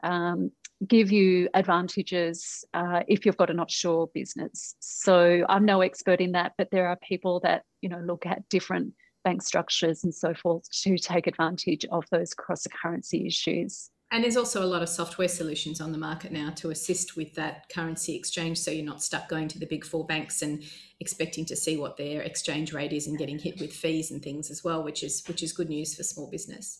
um, 0.01 0.51
give 0.87 1.11
you 1.11 1.49
advantages 1.53 2.63
uh, 2.73 3.01
if 3.07 3.25
you've 3.25 3.37
got 3.37 3.49
an 3.49 3.59
offshore 3.59 4.09
business. 4.13 4.75
So 4.79 5.45
I'm 5.49 5.65
no 5.65 5.81
expert 5.81 6.21
in 6.21 6.31
that, 6.33 6.53
but 6.57 6.69
there 6.71 6.87
are 6.87 6.97
people 6.97 7.39
that 7.41 7.63
you 7.81 7.89
know 7.89 7.99
look 7.99 8.25
at 8.25 8.47
different 8.49 8.93
bank 9.23 9.41
structures 9.41 10.03
and 10.03 10.13
so 10.13 10.33
forth 10.33 10.69
to 10.83 10.97
take 10.97 11.27
advantage 11.27 11.85
of 11.91 12.03
those 12.11 12.33
cross 12.33 12.67
currency 12.81 13.25
issues. 13.25 13.89
And 14.13 14.23
there's 14.23 14.37
also 14.37 14.63
a 14.63 14.65
lot 14.67 14.83
of 14.83 14.89
software 14.89 15.27
solutions 15.27 15.81
on 15.81 15.91
the 15.91 15.97
market 15.97 16.31
now 16.31 16.51
to 16.57 16.69
assist 16.69 17.17
with 17.17 17.33
that 17.33 17.67
currency 17.69 18.15
exchange. 18.15 18.59
So 18.59 18.69
you're 18.69 18.85
not 18.85 19.01
stuck 19.01 19.27
going 19.27 19.47
to 19.47 19.57
the 19.57 19.65
big 19.65 19.83
four 19.83 20.05
banks 20.05 20.43
and 20.43 20.61
expecting 20.99 21.45
to 21.45 21.55
see 21.55 21.77
what 21.77 21.97
their 21.97 22.21
exchange 22.21 22.73
rate 22.73 22.93
is 22.93 23.07
and 23.07 23.17
getting 23.17 23.39
hit 23.39 23.59
with 23.59 23.73
fees 23.73 24.11
and 24.11 24.21
things 24.21 24.51
as 24.51 24.63
well, 24.63 24.83
which 24.83 25.03
is 25.03 25.23
which 25.27 25.41
is 25.41 25.51
good 25.51 25.69
news 25.69 25.95
for 25.95 26.03
small 26.03 26.29
business. 26.29 26.79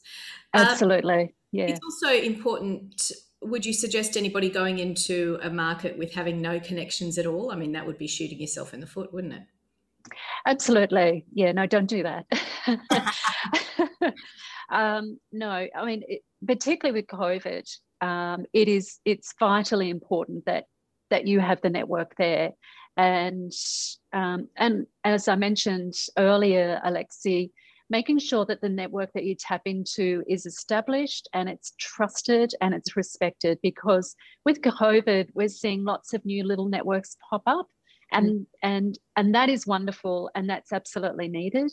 Absolutely. 0.53 1.23
Um, 1.23 1.29
yeah. 1.51 1.65
It's 1.65 1.79
also 1.83 2.13
important. 2.15 3.11
Would 3.45 3.65
you 3.65 3.73
suggest 3.73 4.17
anybody 4.17 4.49
going 4.49 4.79
into 4.79 5.38
a 5.41 5.49
market 5.49 5.97
with 5.97 6.13
having 6.13 6.41
no 6.41 6.60
connections 6.60 7.17
at 7.17 7.25
all? 7.25 7.51
I 7.51 7.56
mean, 7.56 7.71
that 7.73 7.86
would 7.86 7.97
be 7.97 8.08
shooting 8.08 8.39
yourself 8.39 8.73
in 8.73 8.79
the 8.79 8.88
foot, 8.88 9.13
wouldn't 9.13 9.34
it? 9.34 9.43
Absolutely. 10.45 11.25
Yeah, 11.34 11.51
no, 11.51 11.65
don't 11.65 11.88
do 11.88 12.03
that. 12.03 12.25
um, 14.69 15.19
no, 15.32 15.67
I 15.75 15.86
mean, 15.86 16.03
it, 16.08 16.21
particularly 16.45 16.99
with 16.99 17.08
COVID, 17.08 17.69
um, 18.01 18.45
it 18.51 18.67
is 18.67 18.99
it's 19.06 19.34
vitally 19.39 19.89
important 19.89 20.45
that 20.45 20.65
that 21.10 21.27
you 21.27 21.39
have 21.39 21.62
the 21.62 21.69
network 21.69 22.15
there. 22.17 22.51
And 22.97 23.51
um, 24.12 24.49
and 24.58 24.88
as 25.03 25.27
I 25.27 25.36
mentioned 25.36 25.95
earlier, 26.17 26.82
Alexi, 26.86 27.51
making 27.93 28.19
sure 28.19 28.45
that 28.45 28.60
the 28.60 28.75
network 28.82 29.12
that 29.13 29.23
you 29.23 29.36
tap 29.36 29.62
into 29.65 30.23
is 30.27 30.45
established 30.45 31.29
and 31.34 31.47
it's 31.47 31.73
trusted 31.77 32.49
and 32.60 32.73
it's 32.73 32.97
respected. 32.97 33.60
Because 33.62 34.15
with 34.45 34.62
COVID, 34.62 35.29
we're 35.36 35.47
seeing 35.47 35.84
lots 35.84 36.13
of 36.13 36.25
new 36.25 36.43
little 36.43 36.67
networks 36.67 37.15
pop 37.29 37.43
up 37.45 37.67
and 38.13 38.27
mm. 38.29 38.45
and 38.62 38.99
and 39.17 39.36
that 39.36 39.49
is 39.49 39.67
wonderful 39.67 40.29
and 40.36 40.49
that's 40.49 40.71
absolutely 40.71 41.27
needed 41.27 41.71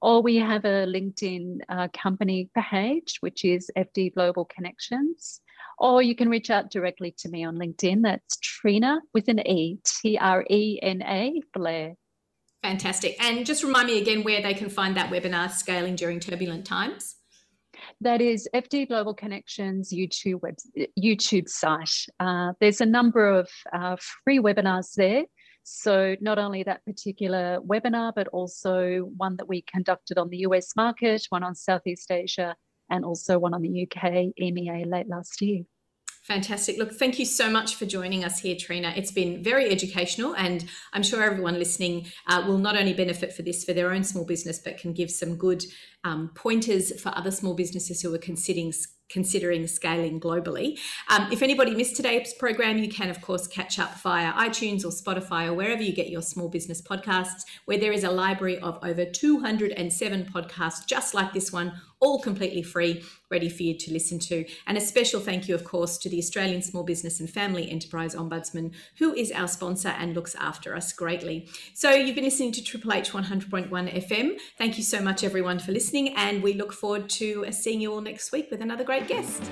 or 0.00 0.22
we 0.22 0.36
have 0.36 0.64
a 0.64 0.86
LinkedIn 0.86 1.58
uh, 1.68 1.88
company 1.92 2.50
page, 2.56 3.18
which 3.20 3.44
is 3.44 3.70
FD 3.76 4.14
Global 4.14 4.44
Connections. 4.44 5.40
Or 5.78 6.02
you 6.02 6.16
can 6.16 6.28
reach 6.28 6.50
out 6.50 6.70
directly 6.70 7.14
to 7.18 7.28
me 7.28 7.44
on 7.44 7.56
LinkedIn. 7.56 8.02
That's 8.02 8.36
Trena 8.38 8.98
with 9.14 9.28
an 9.28 9.46
E, 9.46 9.78
T 9.84 10.18
R 10.18 10.44
E 10.50 10.78
N 10.82 11.02
A, 11.02 11.40
Blair. 11.54 11.94
Fantastic. 12.62 13.16
And 13.22 13.46
just 13.46 13.62
remind 13.62 13.86
me 13.86 14.00
again 14.00 14.24
where 14.24 14.42
they 14.42 14.54
can 14.54 14.68
find 14.68 14.96
that 14.96 15.10
webinar, 15.10 15.50
Scaling 15.50 15.94
During 15.94 16.18
Turbulent 16.18 16.64
Times. 16.66 17.16
That 18.00 18.20
is 18.20 18.48
FD 18.54 18.88
Global 18.88 19.14
Connections 19.14 19.92
YouTube 19.92 20.42
web, 20.42 20.56
YouTube 20.98 21.48
site. 21.48 22.06
Uh, 22.18 22.52
there's 22.60 22.80
a 22.80 22.86
number 22.86 23.28
of 23.28 23.48
uh, 23.72 23.96
free 24.24 24.40
webinars 24.40 24.94
there. 24.94 25.24
So 25.70 26.16
not 26.20 26.38
only 26.38 26.62
that 26.62 26.84
particular 26.86 27.60
webinar, 27.60 28.12
but 28.14 28.28
also 28.28 29.10
one 29.16 29.36
that 29.36 29.48
we 29.48 29.62
conducted 29.62 30.16
on 30.16 30.30
the 30.30 30.38
US 30.38 30.74
market, 30.74 31.26
one 31.28 31.42
on 31.42 31.54
Southeast 31.54 32.10
Asia, 32.10 32.56
and 32.90 33.04
also 33.04 33.38
one 33.38 33.52
on 33.52 33.60
the 33.60 33.82
UK 33.82 34.32
EMEA 34.40 34.90
late 34.90 35.08
last 35.08 35.42
year. 35.42 35.64
Fantastic. 36.22 36.78
Look, 36.78 36.92
thank 36.92 37.18
you 37.18 37.24
so 37.24 37.48
much 37.50 37.76
for 37.76 37.86
joining 37.86 38.24
us 38.24 38.40
here, 38.40 38.54
Trena. 38.54 38.96
It's 38.96 39.10
been 39.10 39.42
very 39.42 39.70
educational, 39.70 40.34
and 40.34 40.64
I'm 40.92 41.02
sure 41.02 41.22
everyone 41.22 41.58
listening 41.58 42.06
uh, 42.26 42.44
will 42.46 42.58
not 42.58 42.76
only 42.76 42.92
benefit 42.92 43.32
for 43.32 43.42
this 43.42 43.64
for 43.64 43.72
their 43.72 43.92
own 43.92 44.04
small 44.04 44.24
business, 44.24 44.58
but 44.58 44.78
can 44.78 44.92
give 44.92 45.10
some 45.10 45.36
good 45.36 45.64
um, 46.04 46.30
pointers 46.34 46.98
for 47.00 47.12
other 47.16 47.30
small 47.30 47.54
businesses 47.54 48.02
who 48.02 48.14
are 48.14 48.18
considering 48.18 48.72
considering 49.08 49.66
scaling 49.66 50.20
globally. 50.20 50.78
Um, 51.08 51.28
if 51.32 51.42
anybody 51.42 51.74
missed 51.74 51.96
today's 51.96 52.34
program, 52.34 52.78
you 52.78 52.88
can, 52.88 53.10
of 53.10 53.20
course, 53.20 53.46
catch 53.46 53.78
up 53.78 53.94
via 54.00 54.32
iTunes 54.32 54.84
or 54.84 54.88
Spotify 54.88 55.46
or 55.46 55.54
wherever 55.54 55.82
you 55.82 55.92
get 55.92 56.08
your 56.08 56.22
small 56.22 56.48
business 56.48 56.82
podcasts, 56.82 57.44
where 57.64 57.78
there 57.78 57.92
is 57.92 58.04
a 58.04 58.10
library 58.10 58.58
of 58.58 58.78
over 58.82 59.04
207 59.04 60.24
podcasts 60.32 60.86
just 60.86 61.14
like 61.14 61.32
this 61.32 61.52
one, 61.52 61.72
all 62.00 62.20
completely 62.20 62.62
free, 62.62 63.02
ready 63.30 63.48
for 63.48 63.62
you 63.62 63.76
to 63.76 63.92
listen 63.92 64.18
to. 64.18 64.44
And 64.66 64.78
a 64.78 64.80
special 64.80 65.20
thank 65.20 65.48
you, 65.48 65.54
of 65.54 65.64
course, 65.64 65.98
to 65.98 66.08
the 66.08 66.18
Australian 66.18 66.62
Small 66.62 66.84
Business 66.84 67.20
and 67.20 67.28
Family 67.28 67.70
Enterprise 67.70 68.14
Ombudsman, 68.14 68.72
who 68.98 69.14
is 69.14 69.32
our 69.32 69.48
sponsor 69.48 69.88
and 69.88 70.14
looks 70.14 70.34
after 70.36 70.74
us 70.74 70.92
greatly. 70.92 71.48
So 71.74 71.90
you've 71.90 72.14
been 72.14 72.24
listening 72.24 72.52
to 72.52 72.62
Triple 72.62 72.92
H 72.92 73.12
100.1 73.12 73.68
FM. 73.70 74.38
Thank 74.56 74.78
you 74.78 74.84
so 74.84 75.00
much, 75.00 75.24
everyone, 75.24 75.58
for 75.58 75.72
listening, 75.72 76.14
and 76.16 76.42
we 76.42 76.54
look 76.54 76.72
forward 76.72 77.08
to 77.10 77.46
seeing 77.50 77.80
you 77.80 77.92
all 77.92 78.00
next 78.00 78.32
week 78.32 78.48
with 78.50 78.60
another 78.60 78.84
great 78.84 79.08
guest. 79.08 79.50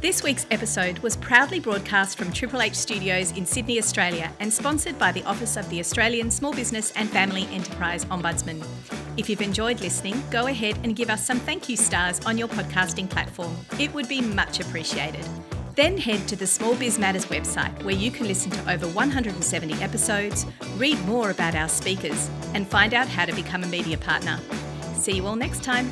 This 0.00 0.22
week's 0.22 0.46
episode 0.52 1.00
was 1.00 1.16
proudly 1.16 1.58
broadcast 1.58 2.16
from 2.16 2.32
Triple 2.32 2.62
H 2.62 2.76
Studios 2.76 3.32
in 3.32 3.44
Sydney, 3.44 3.80
Australia, 3.80 4.32
and 4.38 4.52
sponsored 4.52 4.96
by 4.96 5.10
the 5.10 5.24
Office 5.24 5.56
of 5.56 5.68
the 5.70 5.80
Australian 5.80 6.30
Small 6.30 6.52
Business 6.52 6.92
and 6.92 7.10
Family 7.10 7.48
Enterprise 7.50 8.04
Ombudsman. 8.04 8.64
If 9.16 9.28
you've 9.28 9.42
enjoyed 9.42 9.80
listening, 9.80 10.22
go 10.30 10.46
ahead 10.46 10.78
and 10.84 10.94
give 10.94 11.10
us 11.10 11.26
some 11.26 11.40
thank 11.40 11.68
you 11.68 11.76
stars 11.76 12.20
on 12.26 12.38
your 12.38 12.46
podcasting 12.46 13.10
platform. 13.10 13.56
It 13.80 13.92
would 13.92 14.08
be 14.08 14.20
much 14.20 14.60
appreciated. 14.60 15.26
Then 15.74 15.98
head 15.98 16.28
to 16.28 16.36
the 16.36 16.46
Small 16.46 16.76
Biz 16.76 17.00
Matters 17.00 17.26
website 17.26 17.82
where 17.82 17.96
you 17.96 18.12
can 18.12 18.28
listen 18.28 18.52
to 18.52 18.70
over 18.70 18.86
170 18.86 19.82
episodes, 19.82 20.46
read 20.76 21.04
more 21.06 21.30
about 21.30 21.56
our 21.56 21.68
speakers, 21.68 22.30
and 22.54 22.68
find 22.68 22.94
out 22.94 23.08
how 23.08 23.24
to 23.24 23.32
become 23.32 23.64
a 23.64 23.66
media 23.66 23.98
partner. 23.98 24.38
See 24.94 25.16
you 25.16 25.26
all 25.26 25.34
next 25.34 25.64
time. 25.64 25.90